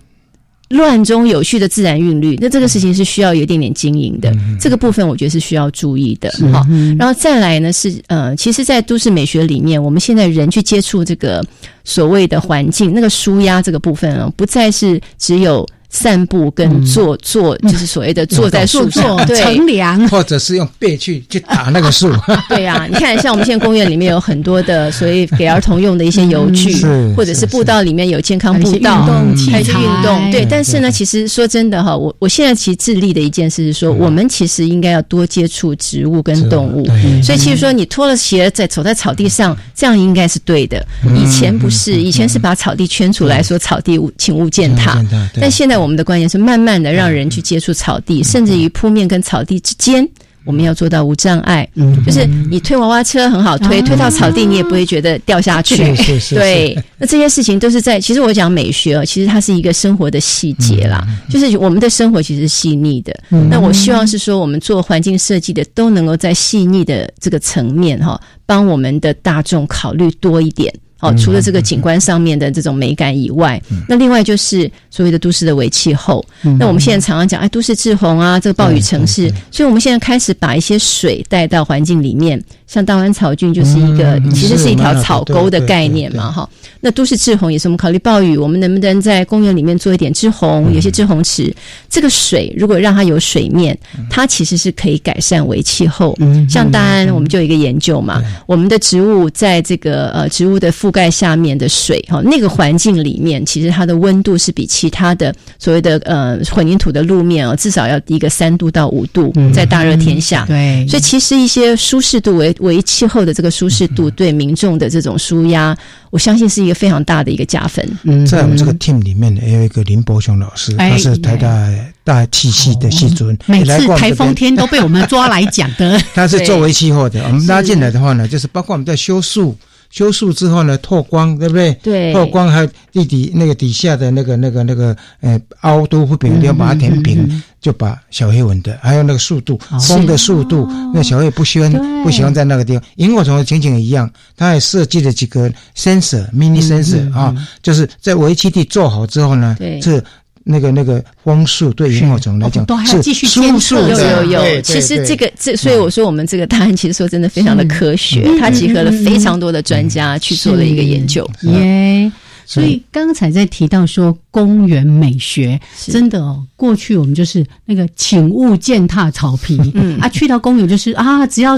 [0.69, 6.31] 乱中有序的自然韵律，那这个事情是需要有一点点经营的，这个部分我觉得是需要注意的。
[6.53, 6.67] 好，
[6.99, 11.45] 然后再来呢是呃，其实，在都市美学里面，我们现在人去接触这个
[11.85, 15.67] 所谓的环境，那个舒压这个部分啊，不再是只有。
[15.97, 22.13] 散步跟坐坐就是所谓的坐在树上乘凉，或者是用背去去打那个树。
[22.51, 26.85] 对呀，你看，像我们现在公园里面有很多的所以给儿童用的一些游具，
[27.17, 29.07] 或者是步道里面有健康步道，
[29.51, 30.31] 还是运动。
[30.31, 36.87] 对，但是呢，其实说真的哈，我我现在其实致力的一件事是说，我们其实应该要多接触植物跟动物。
[37.23, 40.85] 所以其实说，你脱了鞋在走在草地上，这样应该是对的。
[41.17, 45.03] 以前不是，以前是把草地圈出来说草地请勿践踏，
[45.41, 45.77] 但现在。
[45.86, 50.09] 我们的观念是慢慢的让人去接触草地，甚至于铺面跟草地之间，
[50.45, 51.69] 我们要做到无障碍。
[51.75, 55.95] 嗯，就是你推娃娃车很好推，推到草地你也不会觉得掉下去。
[55.97, 56.35] 是是。
[56.35, 58.01] 对，那这些事情都是在。
[58.01, 61.05] 其实我讲美学，其实它是一个生活的细节啦。
[61.29, 63.13] 就是我们的生活其实是细腻的。
[63.51, 70.73] 那我希望是说，我们做环境设计的都能够在细腻的这个层面哈，帮我们的大众考虑多一点。
[71.01, 76.25] 哦，除了这个景观上面的这种美感以外，那另外就是所谓的都市的尾气候。
[76.59, 82.43] 那我们现在常常讲，哎，都市滞洪啊，这个暴雨城市，所以我们现在开始把一些水带到环境里面。
[82.67, 86.49] 像大湾草郡就是一个，其实是一条草沟的概念嘛，哈。
[86.81, 90.73] 那都市滞洪也是我们考虑暴雨，我们能不能在公园里面做一点滞洪？
[90.73, 91.55] 有些滞洪池，
[91.89, 93.77] 这个水如果让它有水面，
[94.11, 96.17] 它其实是可以改善为气候。
[96.49, 110.45] 像大安，我们就有一个研究嘛，我们的植物在这个呃植物的覆盖下面的水，哈，那个环境里面，其实它的温度是比其他的所谓的呃混凝土的路面哦，至少要低个三度到五度，在大热天下。
[110.47, 115.77] 对，所以其实一些舒适度为为气候的这个舒适度，对民众的这种舒压，
[116.17, 117.87] 我相信是一个非常大的一个加分。
[118.05, 121.69] 嗯在我们这个 team 里面呢，也有一个林伯雄老师，他是台大
[122.03, 126.01] 大气系的系尊，每次台风天都被我们抓来讲的。
[126.17, 129.55] 他是作为气候的，我们拉进来的话呢，就是包括我们在修树。
[129.91, 131.73] 修树之后呢，透光，对不对？
[131.83, 141.73] 对，透光还有地底那个底下的那个、那个、那个，呃，凹凸不平，要把它填平，就把小黑纹的，还有那个速度，风的速度，那小黑不喜欢
[142.03, 142.83] 不喜欢在那个地方。
[142.97, 150.03] 萤火虫的情景也一样，它还设计了几个 sensor mini sensor 啊，就是在围基地做好之后呢，是。
[150.49, 154.63] 那个那个光速对萤火虫来讲是输速，有有有。
[154.63, 161.29] 其实这个这，所以我说我们这个答案其实说真的非常的科学，它集合了非常多的专家去做了一个研究。
[161.43, 162.13] 耶，
[162.47, 169.99] 所以刚才在提到说公园美学，真的哦，过去我们就是那个请勿践踏草皮，嗯。
[169.99, 171.57] 啊，去到公园就是啊，只要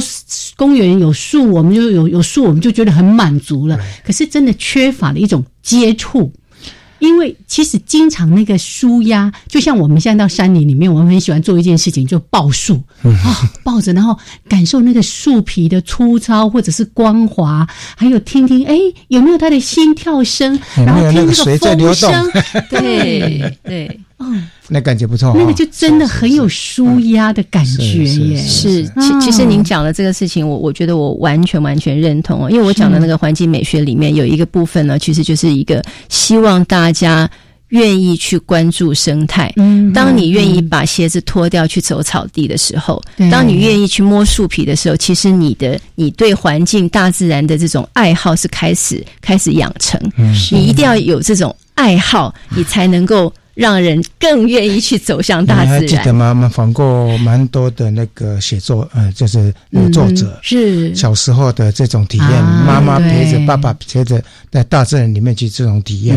[0.57, 3.78] 公园有树，我们就有有树，我们就觉得很满足了。
[4.03, 6.32] 可是真的缺乏了一种接触。
[6.99, 12.82] 因为其实经常那个舒压，就像我们现在到山林里面，我们很喜欢做一件事情，就抱树。
[13.03, 14.18] 啊，抱着，然后
[14.49, 18.76] 感受那个树皮的粗糙或者是光滑，还有听听哎
[19.09, 22.30] 有没有它的心跳声，然后听那个风声，
[22.70, 23.86] 对 对。
[23.88, 24.05] 嗯，
[24.71, 28.37] 那感觉不错，那个就真的很有舒压的感觉耶。
[28.37, 32.51] 是，其其实您讲的这个事情，我我觉得我完全完全认同哦。
[32.51, 37.27] 因为我讲的那个环境美学里面有一个部分呢，其实就是一个希望大家
[37.69, 39.51] 愿意去关注生态。
[39.57, 49.99] 嗯，当你愿意把鞋子脱掉去走草地的时候，当你愿意去摸树皮的时候，其实你的你对环境、大自然的这种爱好是开始开始养成。
[50.19, 53.33] 嗯，你一定要有这种爱好，你才能够。
[53.59, 55.80] 让人更愿意去走向大自然。
[55.80, 56.28] 还记得吗？
[56.28, 59.52] 我们访过蛮多的那个写作，呃，就是
[59.92, 66.16] 作者是小时候的这种体验，妈妈陪着爸爸陪着在大自然里面去这种体验。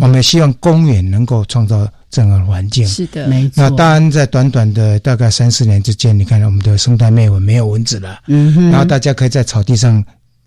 [0.00, 2.86] 我们希望公园能够创造这样的环境。
[2.86, 3.54] 是的，没错。
[3.56, 10.04] 那当然，在短短的大概三四年之间，你看我们的生态灭蚊没有蚊子了，嗯哼，然后大家可以在草地上，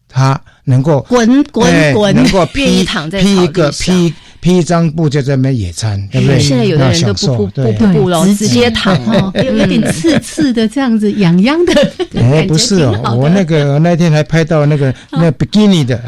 [0.08, 0.40] 它
[0.70, 4.14] 能够滚滚滚，能够披躺在披一个披。
[4.42, 6.40] 披一张布就在那边野餐，对不对？
[6.40, 11.92] 现在有的人都不不不不了，直接躺哦，有有点刺刺的这样子，痒痒的。
[12.16, 16.02] 哎，不是哦，我那个那天还拍到那个那比基尼的，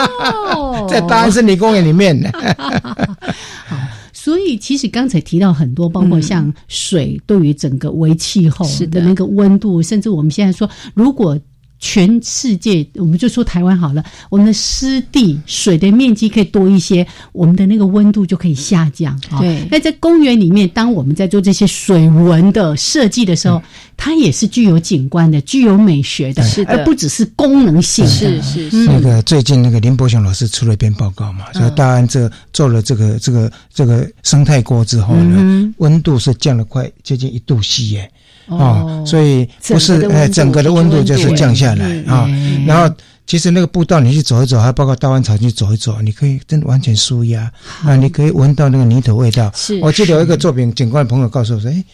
[0.90, 2.14] 在大安森林公园里面。
[3.66, 3.76] 好，
[4.12, 11.40] 所以其实刚才提到很多，包括像水对于整个微气候的那个温度，甚至我们现在说如果。
[11.84, 19.20] 全世界，我们就说台湾好了，我们的湿地水的面积可以多一些，我们的那个温度就可以下降。
[19.38, 23.62] 对，那在公园里面，当我们在做这些水文的设计的时候，
[23.98, 28.06] 它也是具有景观的、具有美学的，是的，而不只是功能性。
[28.08, 28.86] 是是是。
[28.86, 38.10] 那个最近那个林伯雄老师出了一篇报告嘛，说大安这做了这个这个这个生态锅之后呢，温度是降了快接近一度 C 耶。
[38.46, 42.28] 哦，所以不是哎，整个的温度就是降下来啊。
[42.66, 42.94] 然后
[43.26, 47.50] 其实那个步道你去走一走，还包括大湾草去走一走，你可以真的完全舒压
[47.84, 47.96] 啊。
[47.96, 49.50] 你可以闻到那个泥土味道。
[49.54, 51.84] 是，我记得有一个作品，景观朋友告诉我说：“哎，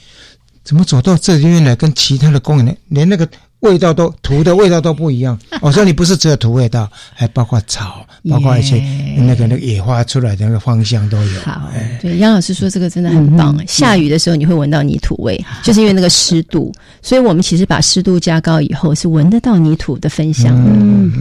[0.64, 3.28] 怎么走到这里面来，跟其他的公园连那个。”
[3.60, 5.38] 味道都土的味道都不一样。
[5.60, 8.76] 我说你不是只有土味道，还包括草， 包括一些
[9.16, 11.40] 那个那个野花出来的那个芳香都有。
[11.40, 13.58] 好，对杨老师说这个真的很棒。
[13.66, 16.72] 下雨的时候你会闻到泥土味，就是因为那个湿度。
[17.02, 20.54] 所以我们其实把湿度加高以后，是闻得到泥土的芬香。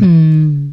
[0.02, 0.69] 嗯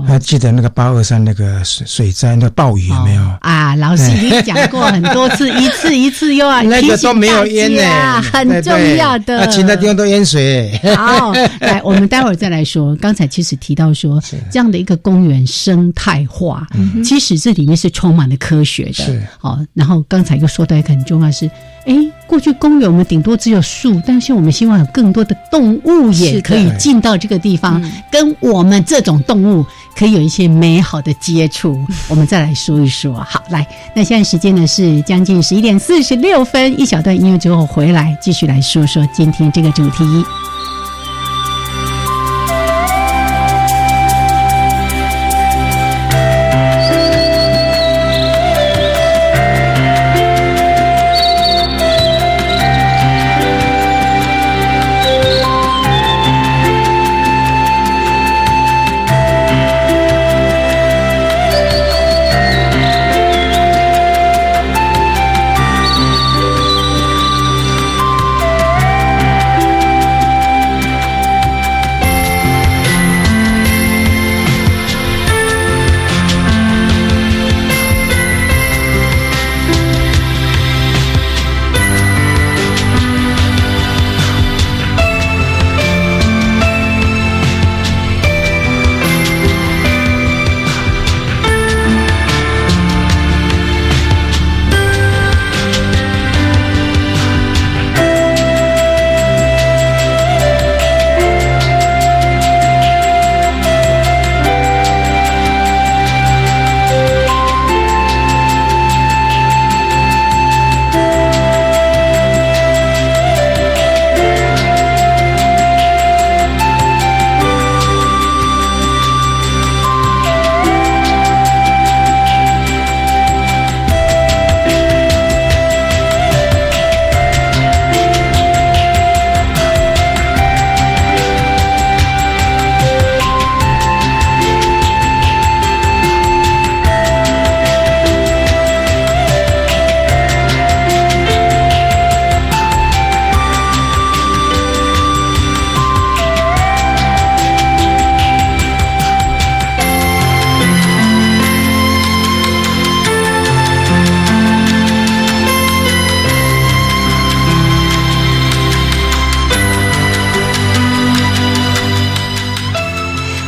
[0.00, 0.06] 嗯。
[0.06, 3.74] 还记得那个八二三那个水水灾那暴雨有没有啊？
[3.76, 9.46] 老师已经讲过很多次，一次一次又要 那个都没有淹呢，很重要的。
[9.48, 10.78] 其他地方都淹水。
[10.96, 12.94] 好， 来，我们待会儿再来说。
[12.96, 16.66] 刚才其实提到说，这样的一个公园生态化，
[17.04, 18.92] 其实这里面是充满了科学的。
[18.92, 21.50] 是好，然后刚才又说到一个很重要是。
[21.86, 21.94] 哎，
[22.26, 29.64] 过去公园我们顶多只有树，但是我们希望有更多的动物也可以进到这个地方，跟我们这种动物
[29.96, 31.78] 可以有一些美好的接触。
[32.08, 40.04] 我们再来说一说，好，来，那现在时间呢是将近十一点四十六分，一小段音乐之后回来继续来说说今天这个主题。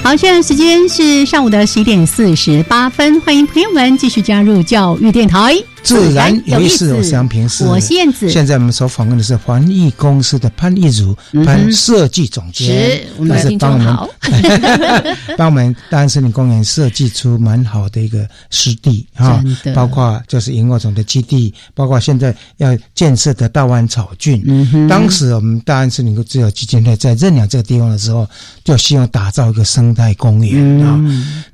[0.06, 5.60] 好现在时间是上午的十一点四十八分，欢迎朋友们继续加入教育电台。
[5.86, 8.28] 自然有意思，我是杨平，我是燕子。
[8.28, 13.58] 现在我们所访问的是环艺公司的潘艺如潘设计总监，是，我们
[15.38, 19.40] 帮我们大安森林公园设计出蛮好的一个湿地啊，
[19.76, 24.42] 包括就是萤火虫的基地，包括现在要建设的大湾草郡。
[24.88, 28.28] 当时我们大安森林自由基金会在认养这个地方的时候，
[28.64, 31.00] 就希望打造一个生态公园啊。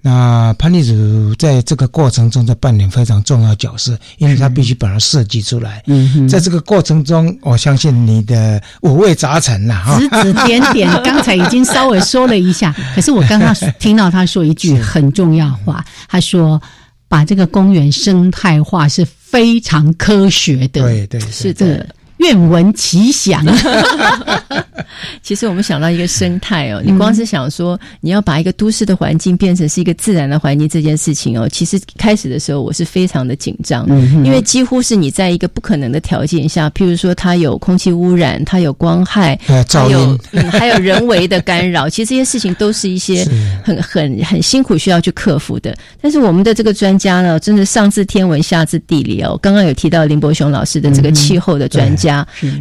[0.01, 3.95] 那潘艺如在这个过程中在扮演非常重要角色。
[4.23, 10.89] 因为他必须把它设计出来，嗯在这个过程中，我相信你的五味杂陈了哈，指指点点。
[11.03, 16.63] 刚才已经稍微说了一下，可是我刚刚听到他说一句 很重要话，他说
[17.09, 21.85] 把这个公园生态化是非常科学的，对对，是的。
[22.23, 23.45] 愿闻其详。
[25.23, 33.87] 其实我们想到一个生态哦，你光是想说你要把一个都市的环境变成是一个自然的环境这件事情哦，其实开始的时候我是非常的紧张，
[34.25, 43.27] 因为几乎是你在一个不可能的条件下，譬如说它有空气污染，它有光害，还有嗯，还有人为的干扰，其实这些事情都是一些
[43.65, 45.75] 很很很辛苦需要去克服的。
[46.01, 52.12] 但是我们的这个专家呢，真的上至天文下至地理哦，刚刚有提到林伯雄老师的这个气候的专家，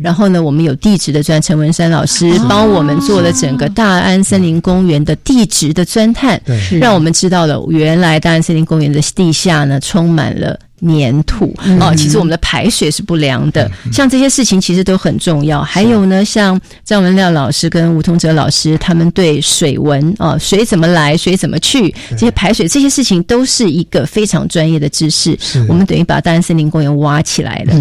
[0.03, 2.31] 然后呢，我们有地质的专陈文山老师。
[2.47, 6.41] 帮我们做了整个大安森林公园的地质的钻探，
[6.79, 10.59] 让我们知道了原来大安森林公园的地下呢充满了。
[10.81, 11.55] 粘土。
[11.79, 15.61] 哦，其实我们的排水是不良的，像这些事情其实都很重要。
[15.61, 25.37] 还有呢，像张文亮老师跟吴同哲老师，他们对水文啊，水怎么来，水怎么去，这些排水这些事情都是一个非常专业的知识。
[25.69, 27.73] 我们等于把大安森林公园挖起来了，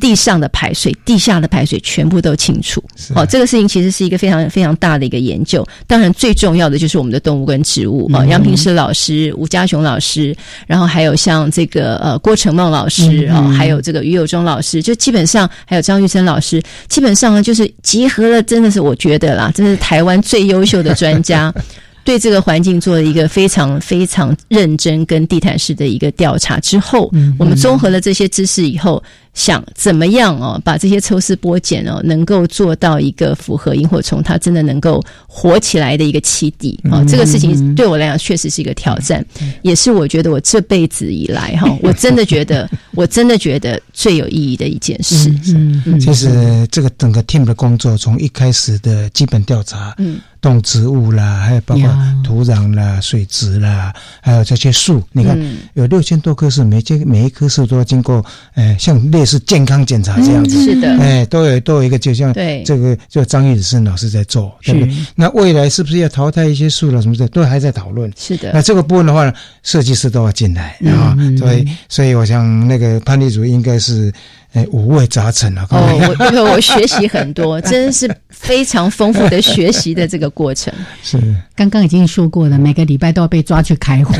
[0.00, 2.82] 地上的排水、地下的排水全部都清楚。
[3.14, 5.66] 哦，这个事情其实是一个非常非常大的一个研究。
[5.86, 8.10] 当然，最重要的就是我们的动物跟植物。
[8.12, 10.34] 啊，杨平石老师、吴家雄老师，
[10.66, 12.37] 然后还有像这个呃郭。
[12.38, 21.52] 陈梦老师啊，还有这个于友忠老师，就基本上还有张玉珍老师，基本上呢就是集合了，真的是我觉得啦，真是台湾最优秀的专家，
[22.04, 29.02] 对这个环境做了一个非常非常认真跟地毯式的一个调查之后，我们综合了这些知识以后。
[29.38, 37.04] 想怎么样哦，把这些抽丝剥茧哦，能够做到一个符合萤火虫它真的能够活起来的一个基地啊！
[37.06, 39.24] 这个事情对我来讲确实是一个挑战，
[39.62, 45.32] 也是我觉得我这辈子以来哈， 我真的觉得我真的觉得最有意义的一件事。
[45.54, 51.88] 嗯，其实这个整个 team 的工作从一开始的基本调查，嗯，动植物啦，还有包括
[52.24, 55.38] 土壤啦、水质啦，还有这些树，你看
[55.74, 58.24] 有六千多棵树，每这每一棵树都要经过，
[58.54, 62.32] 呃，像类是健康检查这样子，是的，哎，都有都有一个，就像
[62.64, 64.94] 这个，就张玉生老师在做，对不对？
[65.14, 68.10] 那未来是不是要淘汰一些树了什么的，都还在讨论。
[68.16, 74.12] 是的，那这个部分的话，设计师都要进来啊，所以，所以我想那个潘立祖应该是。
[74.54, 75.66] 哎，五味杂陈啊！
[75.70, 80.72] 哦，我我学习很多， 真的是非常丰富的学习的这个过程。
[81.04, 81.20] 是，
[81.54, 84.16] 刚刚已经说过了，每个礼拜都要被抓去开会。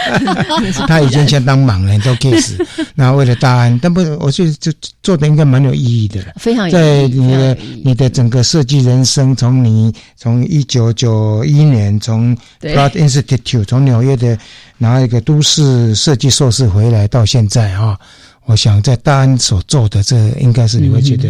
[0.86, 2.62] 他已经相当忙了，都 case。
[2.94, 4.70] 那为了大案，但不，我觉得就
[5.02, 6.34] 做的应该蛮有意义的了。
[6.36, 14.36] 非常在你的你的整个设计人生，从你从一九九一年从 Pratt Institute 从纽约的
[14.76, 17.98] 拿一个都市设计硕士回来到现在啊。
[18.46, 21.28] 我想在大安所做的，这应该是你会觉得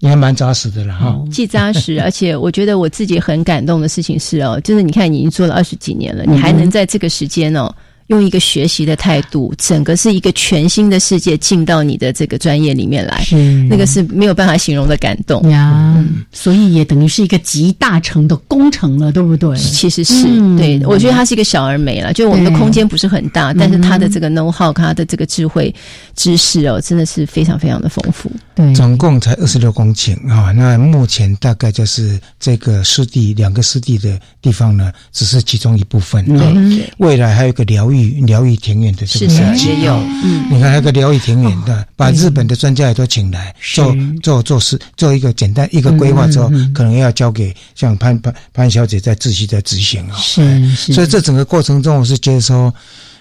[0.00, 1.18] 应该蛮扎实的了哈。
[1.30, 7.74] 既扎实， 而且我觉得我自己很感动的事情是哦，就是你看你已经做了二十几年了，你还能在这个时间哦。
[8.08, 13.24] 用一个学习的态度，整个是一个全新的世界进到你的这个专业里面来，
[13.70, 16.04] 那个是没有办法形容的感动呀。
[16.30, 19.56] 所以也等于是一个集大成的工程了，对不对？
[19.56, 20.24] 其实是
[20.58, 22.12] 对，我觉得它是一个小而美了。
[22.12, 25.74] 就我们的空间不是很大，但是它的这个 know how，它的这个智慧
[26.14, 28.30] 知识哦，真的是非常非常的丰富。
[28.54, 30.52] 对，总共才二十六公顷啊。
[30.52, 36.22] 那目前大概就是这个湿地两个湿地的地方呢，只是其中一部分。
[36.26, 37.93] 对，未来还有一个疗。
[38.26, 50.16] 疗愈庭院的这个设计，嗯，你看那个疗愈庭院的，把日本的专家也都请来做做做事，做一个简单一个规划之后，可能要交给像潘潘潘小姐在自己在执行啊。
[50.18, 52.74] 是，所以这整个过程中，我是觉得说，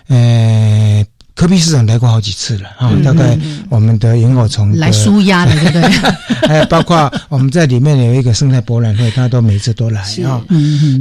[0.08, 1.06] 呃。
[1.36, 3.38] 科比市长来过好几次了啊，大概
[3.70, 5.82] 我们的萤火虫来舒压的，对不对？
[6.48, 10.42] 还有包括我们在里面有一个生态博览会，他都每次都来啊，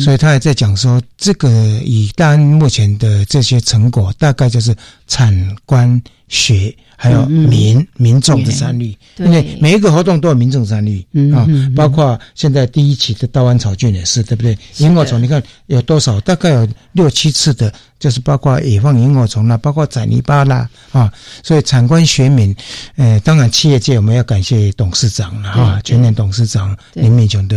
[0.00, 1.48] 所以他也在讲说，这个
[1.84, 4.74] 以大安目前的这些成果，大概就是
[5.06, 6.74] 产官学。
[7.02, 11.44] 还有民民众的参与，因为每一个活动都有民众参与啊，
[11.74, 14.56] 包括现在第一期的稻湾草菌也是，对不对？
[14.76, 16.20] 萤火虫你看有多少？
[16.20, 21.12] 大概有六七次的，就是包括野放萤火虫啦，包括宰泥巴啦啊。
[21.42, 22.54] 所以产官学民，
[22.94, 27.56] 呃，当然企业界我们要感谢董事长了哈，全年董事长林敏雄的，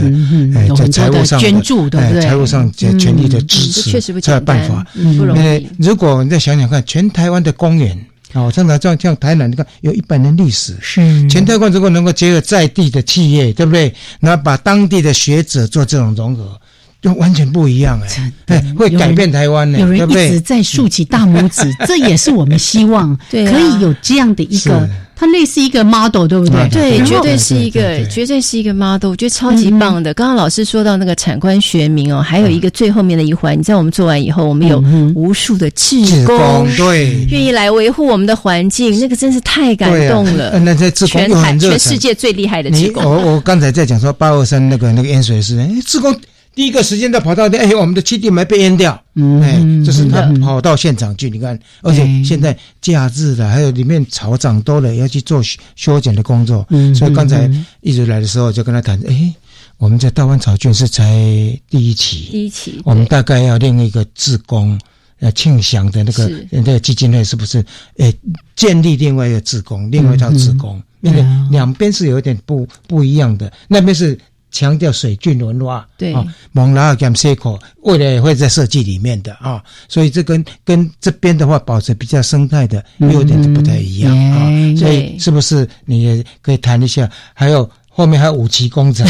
[0.55, 2.21] 呃，在财务上捐助，对不对？
[2.23, 4.83] 财务上全力的支持，确实不有办法，
[5.15, 5.67] 不容易。
[5.77, 7.95] 如果你再想想看，全台湾的公园。
[8.35, 13.93] 哦，像这样像台南，你看有一百年历史，是全台湾如果能够结合在地的企业，对不对？
[14.19, 16.59] 那把当地的学者做这种融合。
[17.05, 19.77] 就完全不一样哎，对会改变台湾呢。
[19.77, 24.89] 有人一直在竖起大拇指，这也是我们希望 可以有这样的一个。
[25.17, 26.67] 它类似一个 model，对不对？
[26.69, 29.11] 对，绝对是一个，绝对是一个 model。
[29.11, 30.13] 我觉得超级棒的。
[30.13, 34.83] 刚刚老师说到那个产官学名哦，还有一个最后面的一环，你知道我们做完以后，我们有
[35.15, 40.59] 无数的志工，对，愿意来维护我们的环境，那个真是太感动了。
[40.59, 43.01] 那在志工全全世界最厉害的志工。
[43.01, 46.13] 我我刚才在讲说八二三那个那个淹水是，哎，志工。
[46.55, 55.41] 第一个时间都跑到哎，我们的基地没被淹掉，嗯哎，就是他跑到现场去，你看，而且现在假日了，还有里面草长多了，要去做
[55.75, 57.51] 修剪的工作，嗯所以刚才
[57.81, 59.35] 一直来的时候就跟他谈，哎，
[59.77, 61.03] 我们在大湾草郡是才
[61.69, 64.79] 第一期，第一期，我们大概要另一个自工，
[65.19, 67.61] 呃，庆祥的那个那个基金会是不是，
[67.97, 68.13] 哎，
[68.55, 74.17] 建立另外一个自工，另外一套自工，因为两边是有点不不一样的，那边是。
[74.55, 84.47] 强调水郡文化，对啊，蒙拉尔 c i 口未来也会在设计里面的啊，所以这跟跟这边的话保持比较生态的有点不太一样啊，
[84.77, 87.11] 所以是不是你也可以谈一下？
[87.33, 87.69] 还有。
[87.97, 89.07] 后面还有五级工程。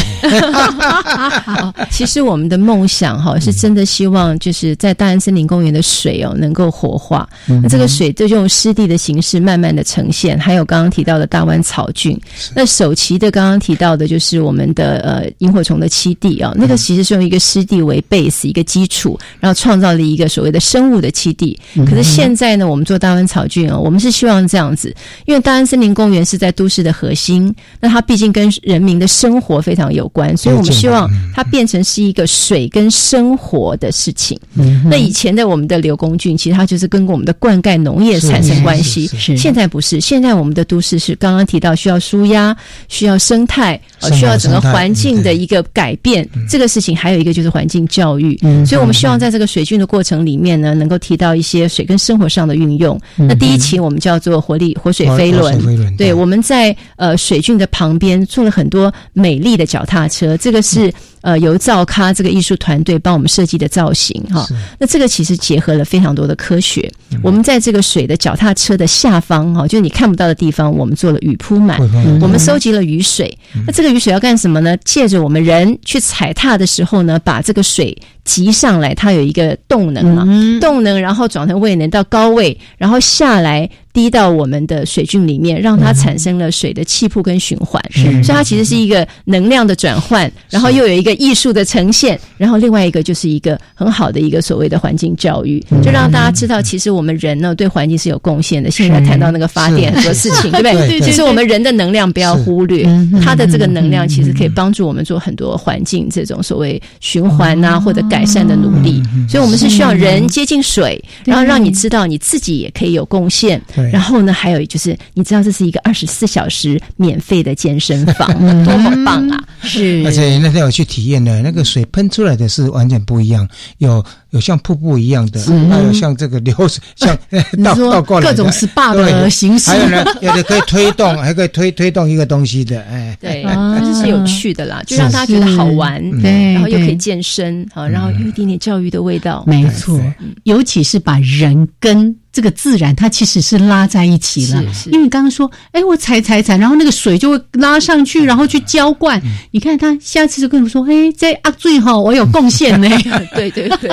[1.90, 7.28] 其实我们的梦想哈，是真的希望就是在大安森林公园的水哦，能够活化。
[7.46, 10.38] 那这个水就用湿地的形式慢慢的呈现。
[10.38, 12.16] 还有刚刚提到的大湾草菌，
[12.54, 21.58] 那首期的刚刚提到的就是我们的呃萤火虫的栖地啊，那个其实是用一个湿地为 base 一个基础，然后创造了一个所谓的生物的栖地。
[21.86, 28.75] 可是现在呢，我们做大湾草菌哦，我们是希望这样子，因为大安森林公园是在都市的核心，那它毕竟跟人。
[28.76, 34.38] 人民的生活非常有关，所以我们希望它变成是一个水跟生活的事情。
[34.84, 39.06] 那以前的我们的流工菌，其实它就是跟我们的灌溉农业产生关系。
[39.34, 42.54] 现在不是，现在我们的都市是刚刚提到需要舒压，
[42.88, 46.28] 需要生态，呃需要整个环境的一个改变。
[46.50, 53.00] 这个事情还有一个就是环境教育，所以我们希望在这个水菌的过程里面呢，能够提到一些水跟生活上的运用。
[53.16, 58.65] 那第一期我们叫做活力活水飞轮，对，我们在呃水菌的旁边做了很。
[58.66, 60.92] 很多美丽的脚踏车，这个是
[61.26, 64.46] 呃由造咖这个艺术团队帮我们设计的造型哈。
[64.78, 66.88] 那这个其实结合了非常多的科学。
[67.20, 71.80] 我们在这个水的脚踏车的下方哈，就是你看不到的地方，我们做了雨铺满，
[72.20, 73.36] 我们收集了雨水。
[73.66, 74.76] 那这个雨水要干什么呢？
[74.84, 80.24] 借着我们人去踩踏的时候呢，把这个水集上来，它有一个动能嘛，
[80.60, 83.68] 动能然后转成位能到高位，然后下来。
[83.96, 87.82] 滴到我们的水菌里面，让它产生了水的气泡跟循环，
[88.22, 98.70] 所以它其实是一个能量的转换，然后又有一个艺术的呈现，然后另外一个就是一个很好的一个所谓的环境教育，就让大家知道，其实我们人呢对环境是有贡献的。
[98.70, 101.00] 现在谈到那个发电很多事情，对不对？
[101.00, 102.84] 其实我们人的能量不要忽略，
[103.22, 109.02] 它的这个能量其实可以帮助我们做很多环境这种所谓循环啊或者改善的努力。
[109.28, 113.60] 所以我们是需要人接近水，然后让你知道你自己也可以有贡献。
[113.92, 118.28] 然后呢，还有就是，你知道这是一个二十四小时免费的健身房，
[118.64, 119.42] 多么棒啊！
[119.62, 124.02] 是，而且那天我去体体验的，那个水喷出来的是完全不一样，有。
[124.36, 127.16] 有像瀑布一样的，还有像这个流水， 像
[127.64, 129.70] 倒倒过来各种 SPA 的形式。
[129.70, 133.42] 还有呢，有的可以推动， 还可以推推动一个东西的，哎，对，
[133.80, 139.42] 这是有趣的啦，就让大家觉得好玩，对，然后又可以健身，好，然后有一点点教育的味道。
[139.46, 139.98] 没错，
[140.44, 144.62] 尤其是把人跟这个自然，它其实是拉在一起了。
[144.86, 149.20] 因为你刚刚说，哎，我踩踩踩，然后那个水就会拉上去，然后去浇灌。
[149.52, 152.88] 你看他下次就跟我说，哎，在阿最哈，我有贡献呢。
[153.34, 153.90] 对对对。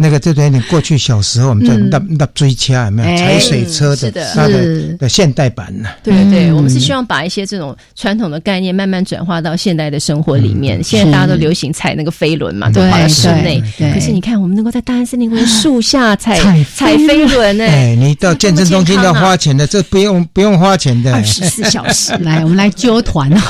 [0.00, 3.18] 那个，这有点过去小时候我们在那那追车有没有？
[3.18, 5.88] 踩水车的，它的的现代版呢？
[6.04, 10.80] 对对，我们是希望把一些这种传统的概念慢慢转化到现代的生活里面。
[10.84, 13.60] 现在大家都流行踩那个飞轮嘛，都跑在室内。
[13.92, 16.38] 可是你看，我们能够在大安森林公园树下踩
[16.76, 22.16] 踩飞轮，哎，你到健身中心要花钱的，这不用不用花钱的， 二十四小时。
[22.18, 23.40] 来，我们来揪团哦。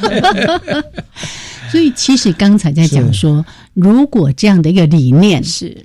[1.70, 3.44] 所以，其实刚才在讲说，
[3.74, 5.76] 如果这样的一个理念是。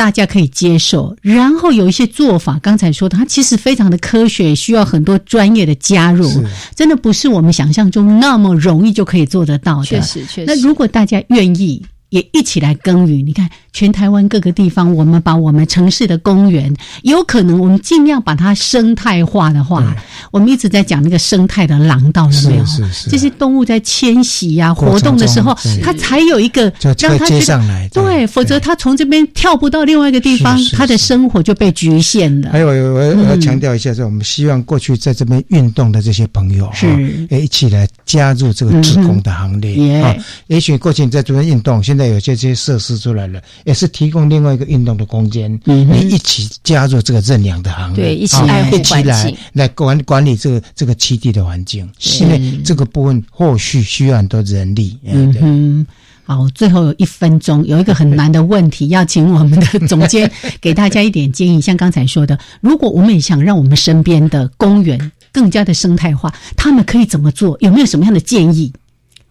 [0.00, 6.26] 大家可以接受，然后有一些做法，刚才说它其实非常的科学，需要很多专业的加入，
[6.74, 9.84] 真的不是我们想象中那么容易就可以做得到的。
[9.84, 10.44] 确实，确实。
[10.46, 13.48] 那如果大家愿意，也一起来耕耘，你看。
[13.72, 19.94] 全台湾各个地方，我们把我们城市的公园，有可能我们尽量把它生态化的话，
[20.32, 22.64] 我们一直在讲那个生态的廊道，有没有？
[23.08, 26.64] 这些动物在迁徙呀、活动的时候，它才有一个
[26.98, 27.88] 让它接上来。
[27.92, 32.50] 对，否则它从这边跳不到另外一个地方，它的生活就被局限了。
[32.50, 40.12] 还有，我要强调一下，是我们希望过去在这边运动的这些朋友，是一起来加入这个职工的行列啊。
[40.48, 41.99] 也许过去你在这边运动，现在。
[42.00, 51.86] 在有些这些设施出来了，也是提供另外一个运动的空间，你一起加入这个认养的行列，对，一起爱护环境，来管管理这个这个基地的环境，
[52.20, 54.98] 因为这个部分后续需要很多人力。
[55.04, 55.86] 嗯哼。
[56.24, 60.30] 好，最后有一分钟，有一个很难的问题，要请我们的总监
[60.60, 61.60] 给大家一点建议。
[61.60, 67.56] 像刚才说的， 如果我们也想让我们身边的公园更加的生态化，他们可以怎么做？
[67.60, 68.72] 有没有什么样的建议？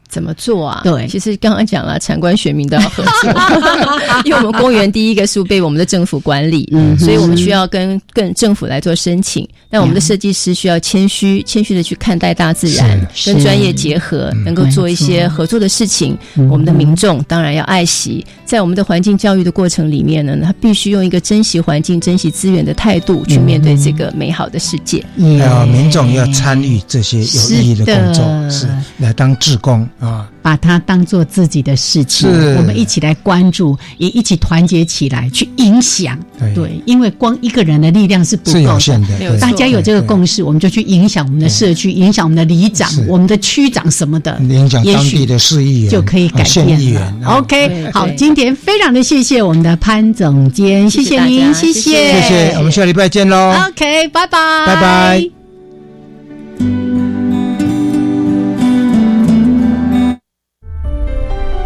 [0.10, 0.82] 怎么做啊？
[0.84, 3.32] 对，其实刚刚讲了，产官学民都要合作，
[4.26, 9.47] 因为我们公园第一个是被我们的政府管理，嗯，所以我们需要跟跟政府来做申请。
[9.70, 16.18] 但我们的设计师需要谦虚，谦虚的去看待大自然，跟专业结合，能够做一些合作的事情。
[16.49, 25.05] 我们的民众当然要爱惜，在我们的环境教育的过程里面呢，他必须用一个珍惜环境、珍惜资源的态度去面对这个美好的世界。
[25.18, 29.88] 还有民众要参与这些有意义的工作，是来当志工。
[30.00, 36.18] 啊，把它当做自己的事情，我们一起来关注，也一起团结起来去影响。
[36.56, 46.80] 对，因为光一个人的力量是不够的，大家有这个共识，我们就去影响我们的社区，影响我们的里长、我们的区长什么的，影响当地的市议员就可以改变。
[47.26, 53.54] OK，好，今天非常的谢谢我们的潘总监，谢谢您，谢谢，谢谢，我们下礼拜见喽。
[53.68, 55.30] OK，拜拜，拜拜。